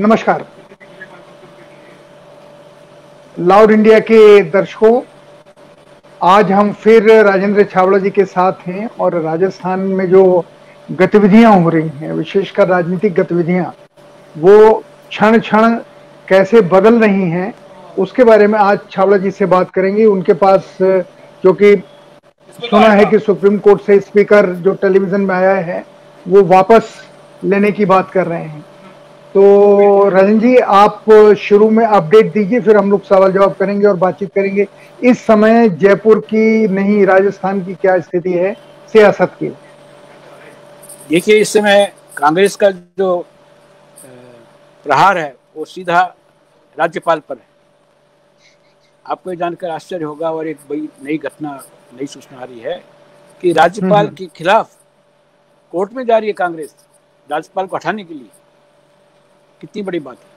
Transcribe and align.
नमस्कार। 0.00 0.44
Loud 3.36 3.70
India 3.70 3.98
के 4.00 4.20
दर्शकों, 4.50 5.00
आज 6.20 6.52
हम 6.52 6.72
फिर 6.74 7.10
राजेंद्र 7.24 7.64
छावड़ा 7.64 7.98
जी 7.98 8.10
के 8.10 8.24
साथ 8.24 8.66
हैं 8.66 8.88
और 9.00 9.14
राजस्थान 9.22 9.80
में 9.80 10.04
जो 10.10 10.22
गतिविधियाँ 10.88 11.52
हो 11.62 11.68
रही 11.68 11.88
हैं, 11.88 12.12
विशेषकर 12.12 12.68
राजनीतिक 12.68 13.14
गतिविधियाँ, 13.14 13.74
वो 14.34 14.72
क्षण 15.10 15.38
क्षण 15.38 15.76
कैसे 16.28 16.60
बदल 16.70 17.00
रही 17.00 17.28
हैं, 17.30 17.52
उसके 17.98 18.24
बारे 18.24 18.46
में 18.46 18.58
आज 18.58 18.78
छावड़ा 18.90 19.16
जी 19.16 19.30
से 19.30 19.46
बात 19.46 19.70
करेंगे। 19.70 20.04
उनके 20.06 20.32
पास, 20.34 20.76
जो 20.80 21.52
कि 21.52 21.76
सुना 22.58 22.88
है 22.88 23.04
कि 23.04 23.18
सुप्रीम 23.18 23.58
कोर्ट 23.58 23.82
से 23.82 24.00
स्पीकर 24.00 24.52
जो 24.54 24.74
टेलीविज़न 24.74 25.20
में 25.20 25.34
आया 25.34 25.54
है, 25.54 25.84
वो 26.26 26.44
वापस 26.46 27.00
लेने 27.42 27.70
की 27.72 27.84
बात 27.86 28.10
कर 28.10 28.26
रहे 28.26 28.42
हैं। 28.42 28.64
तो 29.34 30.08
रजन 30.08 30.38
जी 30.40 30.56
आप 30.76 31.04
शुरू 31.38 31.68
में 31.70 31.84
अपडेट 31.86 32.32
दीजिए 32.32 32.60
फिर 32.60 32.76
हम 32.76 32.90
लोग 32.90 33.02
सवाल 33.04 33.32
जवाब 33.32 33.52
करेंगे 33.54 33.86
और 33.86 33.96
बातचीत 33.96 34.32
करेंगे। 34.34 34.66
इस 35.00 35.24
समय 35.26 35.68
जयपुर 35.70 36.20
की 36.30 36.68
नहीं 36.68 37.04
राजस्थान 37.06 37.64
की 37.64 37.74
क्या 37.74 37.98
स्थिति 38.00 38.32
है? 38.32 38.52
सियासत 38.92 39.36
की। 39.40 39.48
देखिए 41.08 41.36
इस 41.40 41.52
समय 41.52 41.92
कांग्रेस 42.16 42.56
का 42.56 42.70
जो 42.70 43.16
प्रहार 44.86 45.18
है 45.18 45.34
वो 45.56 45.64
सीधा 45.64 46.02
राज्यपाल 46.76 47.20
पर 47.28 47.36
है। 47.36 47.48
आपको 49.06 49.34
जानकर 49.34 49.70
आश्चर्य 49.70 50.04
होगा 50.04 50.30
और 50.30 50.48
एक 50.48 50.58
बड़ी 50.70 50.88
नई 51.04 51.18
घटना 51.18 51.58
नई 52.00 52.06
सूचना 52.06 52.40
आ 52.40 52.44
रही 52.44 52.60
है 52.60 52.80
कि 53.42 53.52
राज्यपाल 53.52 54.06
हम्म। 54.06 54.14
के 54.16 54.26
खिलाफ 54.36 54.76
कोर्ट 55.72 55.92
में 55.92 56.04
जा 56.04 56.18
रही 56.18 56.28
है 56.28 56.32
कांग्रेस 56.34 56.74
राज्यपाल 57.28 57.66
को 57.66 57.76
हटाने 57.76 58.04
के 58.04 58.14
लिए। 58.14 58.28
कितनी 59.60 59.82
बड़ी 59.82 59.98
बात 59.98 60.16
है। 60.16 60.28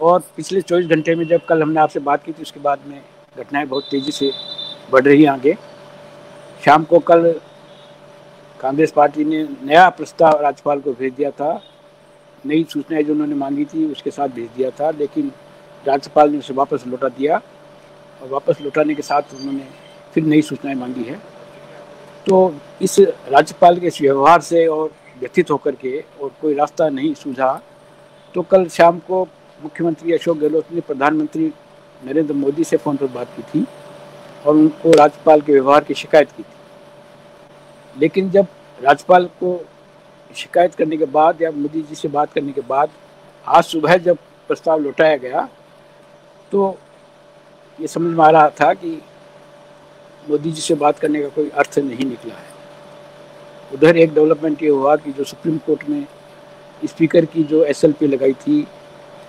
और 0.00 0.20
पिछले 0.36 0.60
चौबीस 0.60 0.86
घंटे 0.86 1.14
में 1.14 1.26
जब 1.28 1.44
कल 1.44 1.62
हमने 1.62 1.80
आपसे 1.80 2.00
बात 2.00 2.24
की 2.24 2.32
थी, 2.32 2.42
उसके 2.42 2.60
बाद 2.60 2.78
में 2.86 3.02
घटनाएँ 3.38 3.66
बहुत 3.66 3.84
तेज़ी 3.84 4.12
से 4.12 4.30
बढ़ 4.90 5.04
रही 5.04 5.24
आगे। 5.24 5.54
शाम 6.64 6.84
को 6.84 6.98
कल 6.98 7.40
कांग्रेस 8.60 8.92
पार्टी 8.92 9.24
ने 9.24 9.48
नया 9.62 9.88
प्रस्ताव 9.90 10.40
राज्यपाल 10.40 10.80
को 10.80 10.92
भेज 10.92 11.12
दिया 11.12 11.30
था। 11.30 11.62
नई 12.46 12.64
सूचनाएँ 12.64 13.02
जो 13.04 13.12
उन्होंने 13.12 13.34
मांगी 13.34 13.64
थी, 13.64 13.92
उसके 13.92 14.10
साथ 14.10 14.28
भेज 14.28 14.48
दिया 14.56 14.70
था, 14.70 14.90
लेकिन 14.90 15.32
राज्यपाल 15.86 16.30
ने 16.30 16.38
उसे 16.38 16.54
वापस 16.54 16.84
लौटा 16.86 17.08
दिया। 17.08 17.40
और 18.22 18.28
वापस 18.28 18.60
लौटाने 18.60 18.94
के 18.94 19.02
साथ 19.02 19.22
उन्होंने 19.34 19.66
फिर 20.14 20.24
नई 20.24 20.42
सूचनाएँ 20.42 20.76
मांगी 20.76 21.04
है। 21.04 21.14
तो 22.26 22.54
इस 22.82 23.00
राज्यपाल 23.00 23.80
के 23.80 23.86
इस 23.86 24.00
व्यवहार 24.00 24.40
से 24.40 24.66
और 24.66 24.92
व्यथित 25.20 25.50
होकर 25.50 25.74
के 25.74 26.04
और 26.22 26.32
कोई 26.40 26.54
रास्ता 26.54 26.88
नहीं 26.88 27.14
सूझा। 27.14 27.62
तो 28.34 28.42
कल 28.42 28.66
शाम 28.68 28.98
को 28.98 29.22
मुख्यमंत्री 29.60 30.12
अशोक 30.12 30.38
गहलोत 30.38 30.72
ने 30.72 30.80
प्रधानमंत्री 30.80 31.52
नरेंद्र 32.02 32.34
मोदी 32.34 32.64
से 32.64 32.76
फ़ोन 32.76 32.96
पर 32.96 33.06
बात 33.08 33.28
की 33.36 33.42
थी 33.42 33.66
और 34.46 34.54
उनको 34.54 34.92
राज्यपाल 34.92 35.40
के 35.40 35.52
व्यवहार 35.52 35.84
की 35.84 35.94
शिकायत 35.94 36.30
की 36.36 36.42
थी। 36.42 38.00
लेकिन 38.00 38.30
जब 38.30 38.46
राज्यपाल 38.80 39.26
को 39.40 39.58
शिकायत 40.36 40.74
करने 40.74 40.96
के 40.96 41.04
बाद 41.14 41.42
या 41.42 41.50
मोदी 41.50 41.82
जी 41.82 41.94
से 41.94 42.08
बात 42.08 42.32
करने 42.32 42.52
के 42.52 42.60
बाद 42.68 42.90
आज 43.46 43.64
सुबह 43.64 43.96
जब 43.98 44.18
प्रस्ताव 44.50 44.80
लौटाया 44.80 45.16
गया 45.16 45.48
तो 46.52 46.76
ये 47.78 47.86
समझ 47.86 48.16
में 48.16 48.24
आ 48.24 48.30
रहा 48.30 48.48
था 48.60 48.72
कि 48.74 48.90
मोदी 50.30 50.52
जी 50.52 50.60
से 50.60 50.74
बात 50.74 50.98
करने 50.98 51.22
का 51.22 51.28
कोई 51.28 51.48
अर्थ 51.50 51.78
नहीं 51.78 52.04
निकला 52.04 52.34
है। 52.34 52.52
उधर 53.74 53.96
एक 53.96 54.14
डेवलपमेंट 54.14 54.62
ये 54.62 54.68
हुआ 54.68 54.96
कि 54.96 55.12
जो 55.12 55.24
सुप्रीम 55.24 55.58
कोर्ट 55.58 55.88
में 55.88 56.04
स्पीकर 56.82 57.24
की 57.24 57.42
जो 57.44 57.64
एसएलपी 57.64 58.06
लगाई 58.06 58.32
थी, 58.34 58.66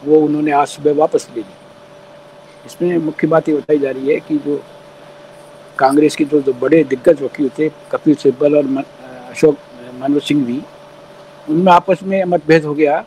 वो 0.03 0.19
उन्होंने 0.19 0.51
आज 0.51 0.67
सुबह 0.67 0.93
वापस 0.95 1.27
ले 1.35 1.41
ली 1.41 1.53
इसमें 2.65 2.97
मुख्य 2.99 3.27
बात 3.27 3.49
ये 3.49 3.55
बताई 3.55 3.79
जा 3.79 3.91
रही 3.91 4.13
है 4.13 4.19
कि 4.19 4.37
जो 4.37 4.61
कांग्रेस 5.77 6.15
के 6.15 6.25
जो 6.25 6.41
जो 6.41 6.53
बड़े 6.53 6.83
दिग्गज 6.83 7.21
वकील 7.21 7.49
थे, 7.57 7.69
कपिल 7.91 8.15
सिब्बल 8.15 8.55
और 8.57 8.67
अशोक, 9.29 9.57
मनोज 9.99 10.21
सिंह 10.23 10.45
भी, 10.45 10.61
उनमें 11.47 11.71
आपस 11.73 12.03
में 12.03 12.23
मतभेद 12.25 12.65
हो 12.65 12.73
गया। 12.73 13.03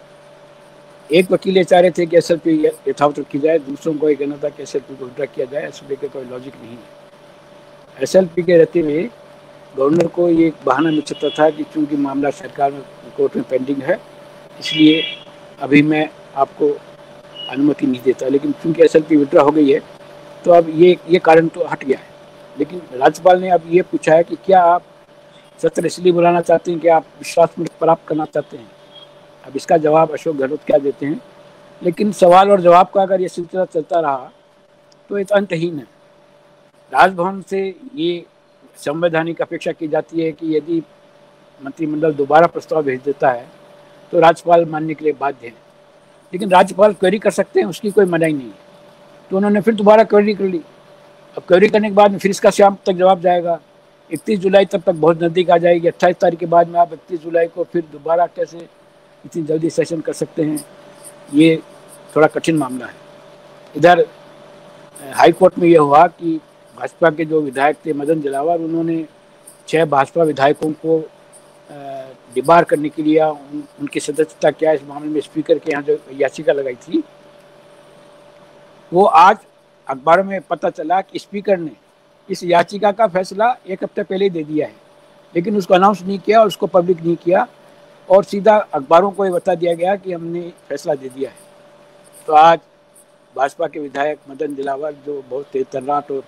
एक 1.10 1.30
वकील 1.32 1.56
ये 1.56 1.64
चाह 1.64 1.80
रहे 1.80 1.90
थे 1.90 2.06
कि 2.06 2.16
एस 2.16 2.30
एल 2.30 2.38
पी 2.38 2.52
यथावत 2.88 3.18
रखी 3.18 3.38
जाए, 3.38 3.58
दूसरों 3.60 3.94
को 3.94 4.08
ये 4.08 4.14
कहना 4.14 4.36
था 4.44 4.48
कि 4.48 4.62
एस 4.62 4.76
एल 4.76 4.82
पी 4.82 4.94
को 4.94 5.04
विड्रा 5.04 5.24
किया 5.26 5.46
जाए 5.46 5.68
एस 5.68 5.80
का 5.82 6.06
कोई 6.06 6.24
लॉजिक 6.24 6.54
नहीं 6.62 6.76
है। 6.76 8.02
एस 8.02 8.14
एल 8.16 8.26
पी 8.26 8.42
के 8.42 8.56
रहते 8.58 8.80
हुए 8.80 9.02
गवर्नर 9.74 10.06
को 10.08 10.28
ये 10.28 10.52
बहाना 10.66 10.90
मिल 10.90 11.02
सकता 11.08 11.28
था 11.38 11.48
कि 11.50 11.62
चूँकि 11.74 11.96
मामला 11.96 12.30
सरकार 12.32 12.72
में 12.72 12.82
कोर्ट 13.16 13.36
में 13.36 13.44
पेंडिंग 13.50 13.82
है 13.82 13.98
इसलिए 14.60 15.02
अभी 15.60 15.82
मैं 15.82 16.08
आपको 16.36 16.70
अनुमति 17.50 17.86
नहीं 17.86 18.00
देता, 18.04 18.28
लेकिन 18.28 18.52
चूँकि 18.62 18.82
एस 18.82 18.96
पी 18.98 19.16
विड्रा 19.16 19.42
हो 19.42 19.50
गई 19.50 19.70
है 19.70 19.80
तो 20.44 20.52
अब 20.52 20.68
ये 20.74 20.96
ये 21.10 21.18
कारण 21.20 21.48
तो 21.48 21.66
हट 21.66 21.84
गया 21.84 21.98
है। 21.98 22.06
लेकिन 22.56 22.80
राज्यपाल 22.94 23.40
ने 23.40 23.50
अब 23.50 23.62
ये 23.70 23.82
पूछा 23.82 24.14
है 24.14 24.22
कि 24.24 24.36
क्या 24.46 24.62
आप 24.64 24.82
सत्र 25.60 25.86
इसलिए 25.86 26.12
बुलाना 26.12 26.40
चाहते 26.40 26.70
हैं 26.70 26.80
कि 26.80 26.88
आप 26.88 27.04
विश्वास 27.18 27.54
मत 27.58 27.68
प्राप्त 27.80 28.06
करना 28.08 28.24
चाहते 28.24 28.56
हैं? 28.56 28.70
अब 29.44 29.56
इसका 29.56 29.76
जवाब 29.78 30.10
अशोक 30.12 30.36
गहलोत 30.36 30.60
क्या 30.66 30.78
देते 30.78 31.06
हैं? 31.06 31.20
लेकिन 31.82 32.12
सवाल 32.14 32.50
और 32.50 32.60
जवाब 32.60 32.88
का 32.94 33.02
अगर 33.02 33.20
ये 33.20 33.28
सिलसिला 33.28 33.64
चलता 33.66 34.00
रहा 34.00 34.30
तो 35.10 35.18
ये 35.18 35.24
तो 35.24 35.34
अंतहीन 35.34 35.78
है। 35.78 35.86
राजभवन 36.92 37.40
से 37.50 37.62
ये 37.94 38.24
संवैधानिक 38.78 39.42
अपेक्षा 39.42 39.72
की 39.72 39.88
जाती 39.88 40.20
है 40.20 40.30
कि 40.32 40.56
यदि 40.56 40.82
मंत्रिमंडल 41.60 42.12
दोबारा 42.14 42.46
प्रस्ताव 42.46 42.82
भेज 42.82 43.00
देता 43.04 43.30
है 43.30 43.46
तो 44.12 44.20
राज्यपाल 44.20 44.64
मानने 44.64 44.94
के 44.94 45.04
लिए 45.04 45.14
बाध्य 45.20 45.46
है। 45.46 45.52
लेकिन 46.32 46.50
राज्यपाल 46.50 46.92
क्वेरी 46.92 47.18
कर 47.18 47.30
सकते 47.30 47.60
हैं, 47.60 47.66
उसकी 47.66 47.90
कोई 47.90 48.04
मनाही 48.04 48.32
नहीं 48.32 48.46
है। 48.46 48.58
तो 49.30 49.36
उन्होंने 49.36 49.60
फिर 49.60 49.74
दोबारा 49.74 50.04
क्वेरी 50.04 50.34
कर 50.34 50.44
ली। 50.44 50.60
अब 51.36 51.42
क्वेरी 51.48 51.68
करने 51.68 51.88
के 51.88 51.94
बाद 51.94 52.10
में 52.10 52.18
फिर 52.18 52.30
इसका 52.30 52.50
शाम 52.50 52.76
तक 52.86 52.92
जवाब 52.92 53.20
जाएगा। 53.20 53.60
इकतीस 54.10 54.38
जुलाई 54.38 54.64
तब 54.64 54.80
तक 54.80 54.92
बहुत 54.92 55.22
नज़दीक 55.22 55.50
आ 55.50 55.56
जाएगी। 55.58 55.88
अट्ठाईस 55.88 56.16
तारीख 56.16 56.38
के 56.38 56.46
बाद 56.46 56.68
में 56.68 56.80
आप 56.80 56.92
इकतीस 56.92 57.20
जुलाई 57.20 57.46
को 57.46 57.64
फिर 57.64 57.82
दोबारा 57.92 58.26
कैसे 58.26 58.58
इतनी 59.24 59.42
जल्दी 59.42 59.70
सेशन 59.70 60.00
कर 60.00 60.12
सकते 60.12 60.42
हैं? 60.42 60.64
ये 61.34 61.62
थोड़ा 62.16 62.26
कठिन 62.26 62.56
मामला 62.56 62.86
है। 62.86 62.94
इधर 63.76 64.06
हाई 65.14 65.32
कोर्ट 65.32 65.58
में 65.58 65.68
यह 65.68 65.80
हुआ 65.80 66.06
कि 66.06 66.40
भाजपा 66.78 67.10
के 67.10 67.24
जो 67.24 67.40
विधायक 67.40 67.76
थे 67.86 67.92
मदन 67.92 68.20
जलावर, 68.20 68.58
उन्होंने 68.58 69.06
छह 69.68 69.84
भाजपा 69.84 70.22
विधायकों 70.22 70.72
को 70.72 71.10
डिबार 71.70 72.64
करने 72.64 72.88
के 72.88 73.02
लिए 73.02 73.22
उन, 73.22 73.62
उनकी 73.80 74.00
सदस्यता 74.00 74.50
क्या 74.50 74.72
इस 74.72 74.82
मामले 74.88 75.10
में 75.10 75.20
स्पीकर 75.20 75.58
के 75.58 75.70
यहाँ 75.72 75.82
जो 75.82 75.98
याचिका 76.20 76.52
लगाई 76.52 76.74
थी 76.74 77.02
वो 78.92 79.04
आज 79.04 79.36
अखबारों 79.86 80.24
में 80.24 80.40
पता 80.40 80.70
चला 80.70 81.00
कि 81.00 81.18
स्पीकर 81.18 81.58
ने 81.58 81.70
इस 82.28 82.44
याचिका 82.44 82.92
का 82.92 83.06
फैसला 83.06 83.56
एक 83.66 83.84
हफ़्ते 83.84 84.02
पहले 84.02 84.24
ही 84.24 84.30
दे 84.30 84.42
दिया 84.44 84.66
है 84.66 84.74
लेकिन 85.34 85.56
उसको 85.56 85.74
अनाउंस 85.74 86.02
नहीं 86.02 86.18
किया 86.18 86.40
और 86.40 86.46
उसको 86.46 86.66
पब्लिक 86.66 87.02
नहीं 87.02 87.16
किया 87.16 87.46
और 88.08 88.24
सीधा 88.24 88.56
अखबारों 88.74 89.10
को 89.10 89.24
ये 89.24 89.30
बता 89.30 89.54
दिया 89.54 89.74
गया 89.74 89.96
कि 89.96 90.12
हमने 90.12 90.40
फैसला 90.68 90.94
दे 90.94 91.08
दिया 91.08 91.30
है। 91.30 91.36
तो 92.26 92.32
आज 92.32 92.58
भाजपा 93.36 93.66
के 93.66 93.80
विधायक 93.80 94.18
मदन 94.30 94.54
दिलावर 94.54 94.92
जो 95.06 95.22
बहुत 95.30 95.46
तेज 95.52 95.66
तर्राट 95.72 96.10
और 96.10 96.22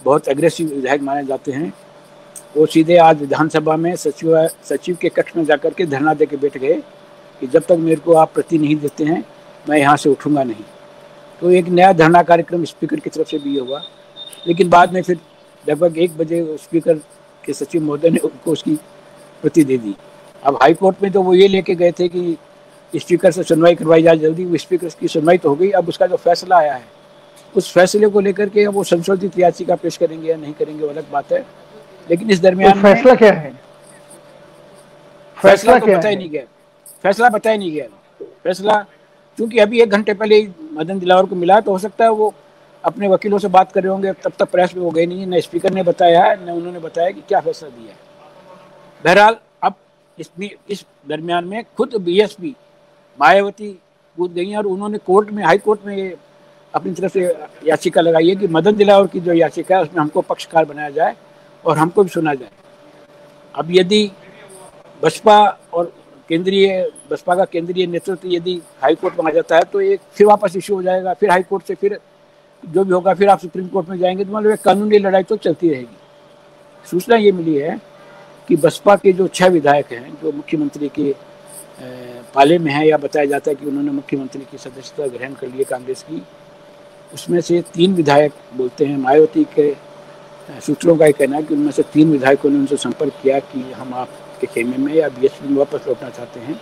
बहुत 0.00 0.28
एग्रेसिव 0.28 0.68
विधायक 0.68 1.02
माने 1.02 1.24
जाते 1.26 1.52
हैं 1.52 1.72
वो 2.56 2.66
सीधे 2.66 2.96
आज 2.96 3.20
विधानसभा 3.20 3.76
में 3.76 3.94
सचिव 3.96 4.36
सचिव 4.64 4.96
के 5.00 5.08
कक्ष 5.08 5.36
में 5.36 5.44
जाकर 5.44 5.74
के 5.74 5.86
धरना 5.86 6.14
दे 6.14 6.26
के 6.26 6.36
बैठ 6.36 6.56
गए 6.58 6.74
कि 7.40 7.46
जब 7.46 7.62
तक 7.62 7.76
मेरे 7.78 8.00
को 8.00 8.14
आप 8.14 8.32
प्रति 8.34 8.58
नहीं 8.58 8.76
देते 8.76 9.04
हैं, 9.04 9.24
मैं 9.68 9.78
यहाँ 9.78 9.96
से 9.96 10.10
उठूँगा 10.10 10.42
नहीं। 10.42 10.64
तो 11.40 11.50
एक 11.50 11.68
नया 11.68 11.92
धरना 11.92 12.22
कार्यक्रम 12.22 12.64
स्पीकर 12.64 13.00
की 13.00 13.10
तरफ़ 13.10 13.28
से 13.28 13.38
भी 13.38 13.58
हुआ। 13.58 13.82
लेकिन 14.46 14.68
बाद 14.70 14.92
में 14.92 15.02
फिर 15.02 15.18
लगभग 15.68 15.98
एक 15.98 16.16
बजे 16.18 16.56
स्पीकर 16.62 16.94
के 17.44 17.52
सचिव 17.52 17.82
महोदय 17.82 18.10
ने 18.10 18.18
उनको 18.18 18.52
उसकी 18.52 18.74
प्रति 19.42 19.64
दे 19.64 19.78
दी। 19.78 19.94
अब 20.42 20.58
हाईकोर्ट 20.62 21.02
में 21.02 21.10
तो 21.12 21.22
वो 21.22 21.34
ये 21.34 21.48
लेके 21.48 21.74
गए 21.74 21.92
थे 21.92 22.08
कि 22.08 22.36
स्पीकर 22.92 23.30
से 23.30 23.42
सुनवाई 23.42 23.74
करवाई 23.74 24.02
जाए 24.02 24.18
जल्दी, 24.18 24.44
वो 24.44 24.56
स्पीकर 24.56 24.88
की 25.00 25.08
सुनवाई 25.08 25.38
तो 25.38 25.48
हो 25.48 25.54
गई। 25.54 25.70
अब 25.70 25.88
उसका 25.88 26.06
जो 26.06 26.16
फैसला 26.16 26.56
आया 26.56 26.74
है, 26.74 26.84
उस 27.54 27.72
फैसले 27.72 28.08
को 28.08 28.20
लेकर 28.20 28.48
के 28.48 28.66
वो 28.66 28.84
संशोधित 28.84 29.38
याचिका 29.38 29.74
पेश 29.74 29.96
करेंगे 29.96 30.28
या 30.28 30.36
नहीं 30.36 30.54
करेंगे, 30.54 30.82
वो 30.84 30.90
अलग 30.90 31.10
बात 31.12 31.32
है। 31.32 31.44
लेकिन 32.10 32.30
इस 32.30 32.40
दरमियान 32.40 32.72
तो 32.72 32.80
फैसला 32.82 33.14
क्या 33.14 33.32
है? 33.32 33.52
फैसला 35.38 35.78
तो 35.78 35.86
बताया 35.86 36.16
नहीं 36.16 36.30
गया। 36.30 36.42
फैसला 37.02 37.28
बताया 37.28 37.56
नहीं 37.56 37.72
गया। 37.72 37.86
फैसला 38.44 38.76
क्योंकि 39.38 39.58
अभी 39.58 39.80
एक 39.80 39.90
घंटे 39.90 40.14
पहले 40.14 40.46
मदन 40.72 40.98
दिलावर 40.98 41.26
को 41.26 41.36
मिला 41.36 41.60
तो 41.60 41.72
हो 41.72 41.78
सकता 41.78 42.04
है 42.04 42.10
वो 42.12 42.32
अपने 42.84 43.08
वकीलों 43.08 43.38
से 43.38 43.48
बात 43.48 43.72
कर 43.72 43.82
रहे 43.82 43.92
होंगे। 43.92 44.12
तब 44.14 44.32
तक 44.38 44.50
प्रेस 44.50 44.74
में 44.76 44.82
वो 44.82 44.90
गए 44.90 45.06
नहीं 45.06 45.20
है 45.20 45.26
न 45.26 45.40
स्पीकर 45.40 45.72
ने 45.74 45.82
बताया 45.82 46.24
है 46.24 46.34
न 46.46 46.50
उन्होंने 46.50 46.78
बताया 46.78 47.10
कि 47.10 47.20
क्या 47.28 47.40
फैसला 47.40 47.68
दिया 47.68 47.92
है। 47.92 47.96
बहरहाल 49.04 49.36
इसमें 50.18 50.50
इस 50.70 50.84
दरमियान 51.08 51.44
में 51.44 51.62
खुद 51.76 51.94
बीएसपी 51.96 52.54
मायावती 53.18 53.70
कूद 54.18 54.32
गई 54.32 54.54
और 54.54 54.66
उन्होंने 54.66 54.98
कोर्ट 54.98 55.30
में 55.30 55.44
हाई 55.44 55.58
कोर्ट 55.58 55.84
में 55.86 55.96
ये 55.96 56.16
अपनी 56.74 56.92
तरफ़ 56.92 57.12
से 57.12 57.22
याचिका 57.66 58.00
लगाई 58.00 58.28
है 58.28 58.34
कि 58.36 58.46
मदन 58.48 58.76
दिलावर 58.76 59.06
की 59.06 59.20
जो 59.20 59.32
याचिका 59.32 59.76
है 59.76 59.82
उसमें 59.82 60.00
हमको 60.00 60.20
पक्षकार 60.20 60.64
बनाया 60.64 60.90
जाए। 60.90 61.14
और 61.64 61.78
हमको 61.78 62.02
भी 62.02 62.08
सुना 62.08 62.34
जाए। 62.34 62.50
अब 63.54 63.68
यदि 63.70 64.10
बसपा 65.02 65.38
और 65.72 65.92
केंद्रीय, 66.30 66.90
बसपा 67.10 67.34
का 67.34 67.44
केंद्रीय 67.44 67.86
नेतृत्व 67.86 68.28
यदि 68.28 68.60
हाई 68.82 68.94
कोर्ट 68.94 69.18
में 69.18 69.30
आ 69.30 69.34
जाता 69.34 69.56
है 69.56 69.62
तो 69.72 69.80
एक 69.80 70.00
फिर 70.14 70.26
वापस 70.26 70.56
इश्यू 70.56 70.76
हो 70.76 70.82
जाएगा। 70.82 71.14
फिर 71.14 71.30
हाई 71.30 71.42
कोर्ट 71.42 71.66
से 71.66 71.74
फिर 71.74 71.98
जो 72.64 72.84
भी 72.84 72.92
होगा, 72.92 73.14
फिर 73.14 73.28
आप 73.28 73.38
सुप्रीम 73.40 73.68
कोर्ट 73.68 73.88
में 73.88 73.98
जाएँगे 73.98 74.24
तो 74.24 74.32
मतलब 74.32 74.50
एक 74.52 74.60
कानूनी 74.60 74.98
लड़ाई 74.98 75.22
तो 75.22 75.36
चलती 75.38 75.68
रहेगी। 75.70 75.96
सूचना 76.86 77.16
ये 77.16 77.32
मिली 77.32 77.54
है 77.56 77.80
कि 78.48 78.56
बसपा 78.56 78.96
के 78.96 79.12
जो 79.12 79.26
छह 79.28 79.48
विधायक 79.48 79.92
हैं, 79.92 80.18
जो 80.22 80.32
मुख्यमंत्री 80.32 80.88
के 80.90 81.14
पाले 82.34 82.58
में 82.58 82.72
हैं 82.72 82.84
या 82.86 82.96
बताया 82.98 83.26
जाता 83.26 83.50
है 83.50 83.54
कि 83.54 83.66
उन्होंने 83.66 83.90
मुख्यमंत्री 83.92 84.46
की 84.50 84.58
सदस्यता 84.58 85.06
ग्रहण 85.08 85.34
कर 85.34 85.46
ली 85.46 85.58
है 85.58 85.64
कांग्रेस 85.64 86.02
की, 86.02 86.22
उसमें 87.10 87.40
से 87.40 87.60
तीन 87.74 87.94
विधायक 87.94 88.32
बोलते 88.56 88.84
हैं, 88.84 88.96
मायावती 88.98 89.44
के 89.54 89.70
सूत्रों 90.66 90.96
का 90.96 91.06
ये 91.06 91.12
कहना 91.12 91.36
है 91.36 91.42
कि 91.42 91.54
उनमें 91.54 91.72
से 91.72 91.82
तीन 91.82 92.12
विधायकों 92.12 92.50
ने 92.50 92.58
उनसे 92.58 92.76
संपर्क 92.76 93.12
किया 93.22 93.38
कि 93.38 93.60
हम 93.72 93.94
आपके 93.94 94.46
खेमे 94.46 94.76
में 94.76 94.94
या 94.94 95.08
बीएसपी 95.08 95.48
में 95.48 95.56
वापस 95.56 95.88
लौटना 95.88 96.10
चाहते 96.10 96.40
हैं। 96.40 96.60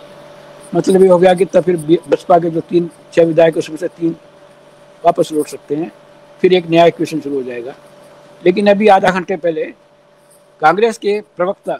मतलब 0.74 1.02
ये 1.02 1.08
हो 1.08 1.18
गया 1.18 1.34
कि 1.34 1.44
तब 1.44 1.60
फिर 1.60 1.76
बसपा 2.08 2.38
के 2.38 2.50
जो 2.50 2.60
तीन, 2.60 2.90
छह 3.12 3.24
विधायक 3.24 3.56
उसमें 3.56 3.76
से 3.76 3.88
तीन 3.88 4.16
वापस 5.04 5.32
लौट 5.32 5.46
सकते 5.46 5.76
हैं। 5.76 5.92
फिर 6.40 6.52
एक 6.52 6.66
नया 6.70 6.86
इक्वेशन 6.86 7.20
शुरू 7.20 7.36
हो 7.36 7.42
जाएगा। 7.42 7.74
लेकिन 8.44 8.66
अभी 8.66 8.88
आधा 8.88 9.10
घंटे 9.10 9.36
पहले 9.36 9.64
कांग्रेस 10.60 10.98
के 10.98 11.20
प्रवक्ता 11.36 11.76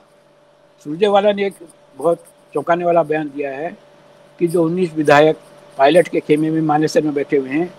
सुरजेवाला 0.84 1.32
ने 1.32 1.46
एक 1.46 1.54
बहुत 1.96 2.24
चौंकाने 2.54 2.84
वाला 2.84 3.02
बयान 3.02 3.28
दिया 3.28 3.50
है 3.50 3.76
कि 4.38 4.48
जो 4.48 4.68
19 4.68 4.94
विधायक 4.94 5.36
पायलट 5.78 6.08
के 6.08 6.20
खेमे 6.20 6.50
में 6.50 6.60
मानेसर 6.60 7.02
में 7.02 7.14
बैठे 7.14 7.36
हुए 7.36 7.50
हैं, 7.50 7.74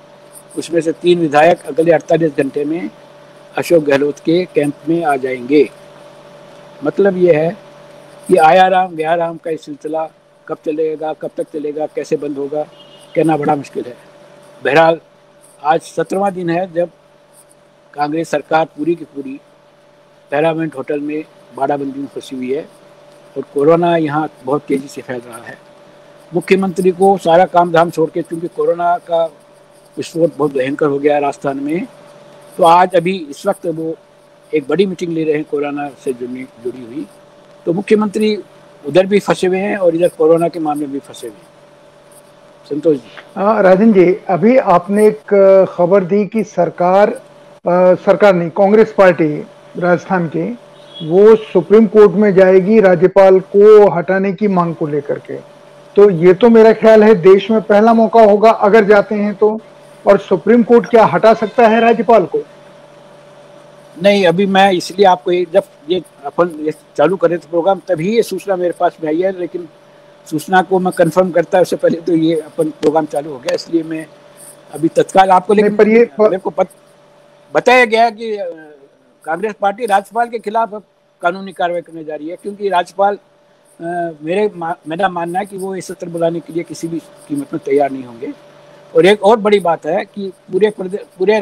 उसमें 0.58 0.82
से 0.82 0.92
तीन 0.92 1.20
विधायक 1.20 1.66
अगले 1.66 1.92
48 1.92 2.38
घंटे 2.38 2.66
में 2.66 2.90
अशोक 3.58 3.84
गहलोत 3.84 4.20
के 4.20 4.44
कैंप 4.46 4.74
में 4.90 5.04
आ 5.04 5.16
जाएँगे। 5.16 5.70
मतलब 6.84 7.18
ये 7.18 7.34
है 7.36 7.50
कि 8.28 8.36
आयाराम 8.38 8.92
व्याराम 8.96 9.38
का 9.38 9.56
सिलसिला 9.56 10.06
कब 10.48 10.58
चलेगा, 10.66 11.14
कब 11.14 11.32
तक 11.38 11.48
चलेगा, 11.54 11.86
कैसे 11.86 12.16
बंद 12.16 12.38
होगा, 12.38 12.64
कहना 13.16 13.38
बड़ा 13.38 13.56
मुश्किल 13.56 13.86
है। 13.88 13.96
बहरहाल, 14.62 15.00
आज 15.62 15.82
सत्रहवा 15.82 16.30
दिन 16.30 16.50
है 16.50 16.72
जब 16.74 16.90
कांग्रेस 17.94 18.30
सरकार 18.30 18.66
पूरी 18.78 18.96
की 18.96 19.06
पूरी 19.06 19.40
पैरामेंट 20.32 20.76
होटल 20.76 21.00
में 21.00 21.24
बाड़ाबंदी 21.56 22.00
में 22.00 22.08
फंसी 22.08 22.36
हुई 22.36 22.54
है 22.54 22.62
और 23.36 23.44
कोरोना 23.54 23.96
यहाँ 23.98 24.30
बहुत 24.44 24.66
तेज़ी 24.68 24.88
से 24.88 25.02
फैल 25.02 25.22
रहा 25.28 25.44
है। 25.44 25.58
मुख्यमंत्री 26.32 26.92
को 26.92 27.18
सारा 27.18 27.46
काम 27.46 27.72
धाम 27.72 27.90
छोड़ 27.90 28.10
के, 28.10 28.22
क्योंकि 28.22 28.48
कोरोना 28.48 28.98
का 28.98 29.26
विस्फोट 29.98 30.38
बहुत 30.38 30.54
भयंकर 30.54 30.86
हो 30.86 31.00
गया 31.00 31.18
राजस्थान 31.20 31.60
में 31.60 31.88
तो 32.58 32.64
आज 32.64 32.96
अभी 32.96 33.16
इस 33.30 33.46
वक्त 33.46 33.66
वो 33.66 33.96
एक 34.54 34.68
बड़ी 34.70 34.86
मीटिंग 34.86 35.12
ले 35.14 35.24
रहे 35.24 35.36
हैं 35.36 35.44
कोरोना 35.52 35.88
से 36.04 36.14
जुड़ी 36.14 36.44
जुड़ी 36.64 36.84
हुई। 36.84 37.06
तो 37.66 37.74
मुख्यमंत्री 37.74 38.36
उधर 38.84 39.06
भी 39.06 39.20
फंसे 39.20 39.48
हुए 39.48 39.60
हैं 39.60 39.78
और 39.78 39.96
इधर 39.96 40.08
कोरोना 40.18 40.48
के 40.48 40.60
मामले 40.60 40.86
भी 40.88 41.00
फंसे 41.00 41.28
हुए 41.28 41.36
हैं। 41.36 42.66
संतोष 42.70 42.98
जी। 42.98 43.62
राजन 43.64 43.94
जी 43.94 44.06
अभी 44.30 44.58
आपने 44.76 45.08
एक 45.08 45.34
खबर 45.70 46.04
दी 46.06 46.26
कि 46.26 46.44
सरकार 46.46 47.10
आ, 47.66 47.94
सरकार 47.96 48.34
नहीं 48.36 48.50
कांग्रेस 48.58 48.94
पार्टी 48.98 49.30
राजस्थान 49.78 50.28
की 50.36 50.50
वो 51.08 51.36
सुप्रीम 51.36 51.88
कोर्ट 51.88 52.12
में 52.14 52.34
जाएगी 52.36 52.80
राज्यपाल 52.82 53.40
को 53.56 53.90
हटाने 53.92 54.32
की 54.34 54.48
मांग 54.50 54.76
को 54.76 54.88
लेकर 54.88 55.20
के। 55.28 55.38
तो 55.96 56.10
ये 56.10 56.34
तो 56.34 56.50
मेरा 56.50 56.74
ख्याल 56.74 57.04
है 57.04 57.14
देश 57.24 57.50
में 57.52 57.62
पहला 57.62 57.94
मौका 57.94 58.22
होगा 58.24 58.52
अगर 58.52 58.86
जाते 58.86 59.16
हैं 59.16 59.34
तो। 59.36 59.58
और 60.08 60.18
सुप्रीम 60.18 60.64
कोर्ट 60.64 60.86
क्या 60.90 61.06
हटा 61.06 61.34
सकता 61.34 61.68
है 61.68 61.80
राज्यपाल 61.82 62.26
को? 62.26 62.40
नहीं 64.02 64.26
अभी 64.28 64.46
मैं 64.46 64.72
इसलिए 64.72 65.06
आपको 65.06 65.32
ये 65.32 65.46
जब 65.54 65.64
ये 65.90 66.02
अपन 66.26 66.50
ये 66.60 66.72
चालू 66.98 67.16
करें 67.16 67.38
तो 67.40 67.48
प्रोग्राम 67.50 67.82
तभी 67.88 68.16
ये 68.16 68.24
सूचना 68.24 68.56
मेरे 68.56 68.74
पास 68.80 68.98
में 69.04 69.08
आई 69.10 69.22
है 69.22 69.40
लेकिन 69.40 69.68
सूचना 70.28 70.62
को 70.62 70.80
मैं 70.80 70.94
कंफर्म 70.94 71.32
करता 71.32 71.60
उससे 71.60 71.76
पहले 71.76 72.02
तो 72.02 72.16
ये 72.16 72.40
अपन 72.40 72.70
प्रोग्राम 72.70 73.06
चालू 73.06 73.32
हो 73.32 73.40
गया 73.40 73.56
इसलिए 73.56 73.84
मैं 73.84 74.06
अभी 74.74 74.88
तत्काल 74.88 75.30
आपको 75.30 75.54
लेकिन 75.54 75.76
पर 75.76 75.88
ये 75.88 76.10
मेरे 76.20 76.38
को 76.38 76.50
पत, 76.50 76.68
बताया 77.56 77.86
गया 77.86 78.10
कि 78.10 78.38
कांग्रेस 79.24 79.54
पार्टी 79.62 79.86
राज्यपाल 79.86 80.30
के 80.30 80.40
खिलाफ 80.40 80.74
कानूनी 81.22 81.54
कार्रवाई 81.54 81.82
करने 81.82 82.04
जा 82.04 82.16
रही 82.16 82.30
है 82.30 82.36
क्योंकि 82.36 82.70
राज्यपाल 82.70 83.18
मेरे 84.24 84.50
मेरा 84.88 85.10
मानना 85.10 85.40
है 85.40 85.46
कि 85.46 85.58
वो 85.58 85.76
इस 85.76 85.88
सत्र 85.88 86.10
बुलाने 86.10 86.40
के 86.40 86.54
लिए 86.54 86.64
किसी 86.64 86.88
भी 86.88 87.00
कीमत 87.00 87.54
में 87.54 87.60
तैयार 87.66 87.92
नहीं 87.92 88.04
होंगे। 88.04 88.34
और 88.94 89.06
एक 89.06 89.24
और 89.24 89.40
बड़ी 89.40 89.60
बात 89.60 89.86
है 89.86 90.04
कि 90.06 90.32
पूरे 90.52 90.70
पूरे 90.80 91.40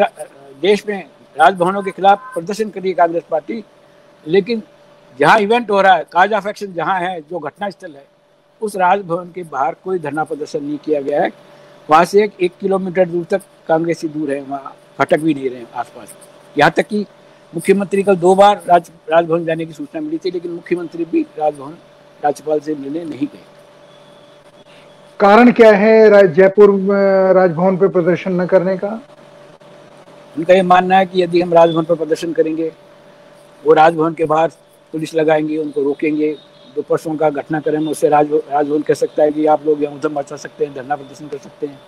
देश 0.62 0.86
में 0.88 0.98
राजभवनों 1.36 1.82
के 1.84 1.92
खिलाफ 1.92 2.34
प्रदर्शन 2.34 2.70
करी 2.70 2.94
कांग्रेस 2.94 3.24
पार्टी। 3.32 3.64
लेकिन 4.26 4.62
जहाँ 5.20 5.40
इवेंट 5.40 5.72
हो 5.72 5.82
रहा 5.82 5.96
है 5.96 6.04
काज 6.12 6.34
ऑफ़ 6.34 6.48
एक्शन 6.48 6.74
जहाँ 6.74 7.00
है 7.00 7.20
जो 7.22 7.40
घटनास्थल 7.40 7.92
है 7.92 8.06
उस 8.62 8.76
राजभवन 8.76 9.32
के 9.36 9.44
बाहर 9.46 9.76
कोई 9.84 10.00
धरना 10.00 10.24
प्रदर्शन 10.24 10.64
नहीं 10.64 10.78
किया 10.86 11.02
गया 11.02 11.22
है। 11.22 11.32
वहाँ 11.90 12.06
से 12.06 12.24
एक, 12.24 12.32
एक 12.42 12.52
किलोमीटर 12.62 13.10
दूर 13.10 13.26
तक 13.32 13.42
कांग्रेसी 13.68 14.08
दूर 14.08 14.32
है 14.32 14.42
वहाँ 14.42 14.76
फटक 14.98 15.20
भी 15.20 15.34
नहीं 15.34 15.50
रहे 15.50 15.60
हैं 15.60 15.68
आसपास। 15.74 16.14
यहाँ 16.56 16.72
तक 16.72 16.88
कि 16.88 17.06
मुख्यमंत्री 17.54 18.04
कल 18.04 18.16
दो 18.18 18.34
बार 18.36 18.64
राज 18.68 18.90
राजभवन 19.10 19.46
जाने 19.46 19.66
की 19.66 19.74
सूचना 19.74 20.02
मिली 20.02 20.18
थी 20.18 20.32
लेकिन 20.32 20.52
मुख्यमंत्री 20.52 21.06
भी 21.06 21.22
राजभवन 21.40 21.78
राज्यपाल 22.24 22.60
से 22.60 22.76
मिलने 22.76 23.04
नहीं 23.06 23.28
गए। 23.28 23.55
कारण 25.20 25.52
क्या 25.52 25.72
है 25.72 26.28
जयपुर 26.28 26.72
राजभवन 27.34 27.78
पर 27.78 27.88
प्रदर्शन 27.88 28.42
न 28.42 28.46
करने 28.46 28.76
का? 28.78 28.90
उनका 30.36 30.54
ये 30.54 30.62
मानना 30.62 30.98
है 30.98 31.06
कि 31.06 31.22
यदि 31.24 31.42
हम 31.42 31.54
राजभवन 31.54 31.84
पर 31.84 31.96
प्रदर्शन 31.96 32.34
करेंगे, 32.34 32.72
वो 33.64 33.74
राजभवन 33.74 34.14
के 34.14 34.26
बाहर 34.26 34.50
पुलिस 34.94 35.14
लगाएँगे, 35.16 35.58
उनको 35.58 35.84
रोकेंगे, 35.84 36.32
दो 36.76 36.82
परसों 36.82 37.16
का 37.16 37.30
घटना 37.30 37.60
करें 37.60 37.80
उससे 37.80 38.10
राज 38.10 38.34
राजभवन 38.34 38.82
कह 38.82 38.94
सकता 38.94 39.24
है 39.24 39.32
कि 39.32 39.46
आप 39.46 39.66
लोग 39.66 39.84
यहाँ 39.84 39.96
उधम 39.96 40.20
मचा 40.20 40.36
सकते 40.36 40.66
हैं, 40.66 40.74
धरना 40.76 40.96
प्रदर्शन 40.96 41.28
कर 41.28 41.38
सकते 41.38 41.68
हैं। 41.68 41.80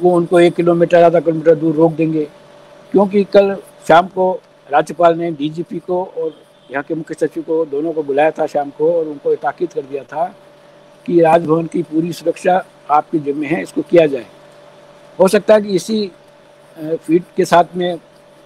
वो 0.00 0.14
उनको 0.16 0.40
एक 0.40 0.54
किलोमीटर, 0.54 1.02
आधा 1.02 1.20
किलोमीटर 1.20 1.54
दूर 1.54 1.74
रोक 1.74 1.92
देंगे। 1.92 2.24
क्योंकि 2.92 3.24
कल 3.24 3.54
शाम 3.88 4.06
को 4.06 4.32
राज्यपाल 4.68 5.18
ने 5.18 5.30
डीजीपी 5.32 5.78
को 5.78 6.02
और 6.04 6.32
यहाँ 6.70 6.82
के 6.82 6.94
मुख्य 6.94 7.14
सचिव 7.14 7.42
को, 7.42 7.64
दोनों 7.66 7.92
को 7.92 8.02
बुलाया 8.02 8.30
था 8.30 8.46
शाम 8.46 8.70
को 8.78 8.92
और 8.92 9.06
उनको 9.06 9.34
ताकीद 9.36 9.72
कर 9.72 9.82
दिया 9.82 10.02
था 10.04 10.34
कि 11.06 11.20
राजभवन 11.20 11.66
की 11.66 11.82
पूरी 11.82 12.12
सुरक्षा 12.12 12.64
आपके 12.90 13.18
जिम्मे 13.18 13.46
है, 13.46 13.62
इसको 13.62 13.82
किया 13.82 14.06
जाए। 14.06 14.26
हो 15.18 15.28
सकता 15.28 15.54
है 15.54 15.62
कि 15.62 15.74
इसी 15.76 16.10
फीट 16.76 17.24
के 17.36 17.44
साथ 17.44 17.76
में 17.76 17.98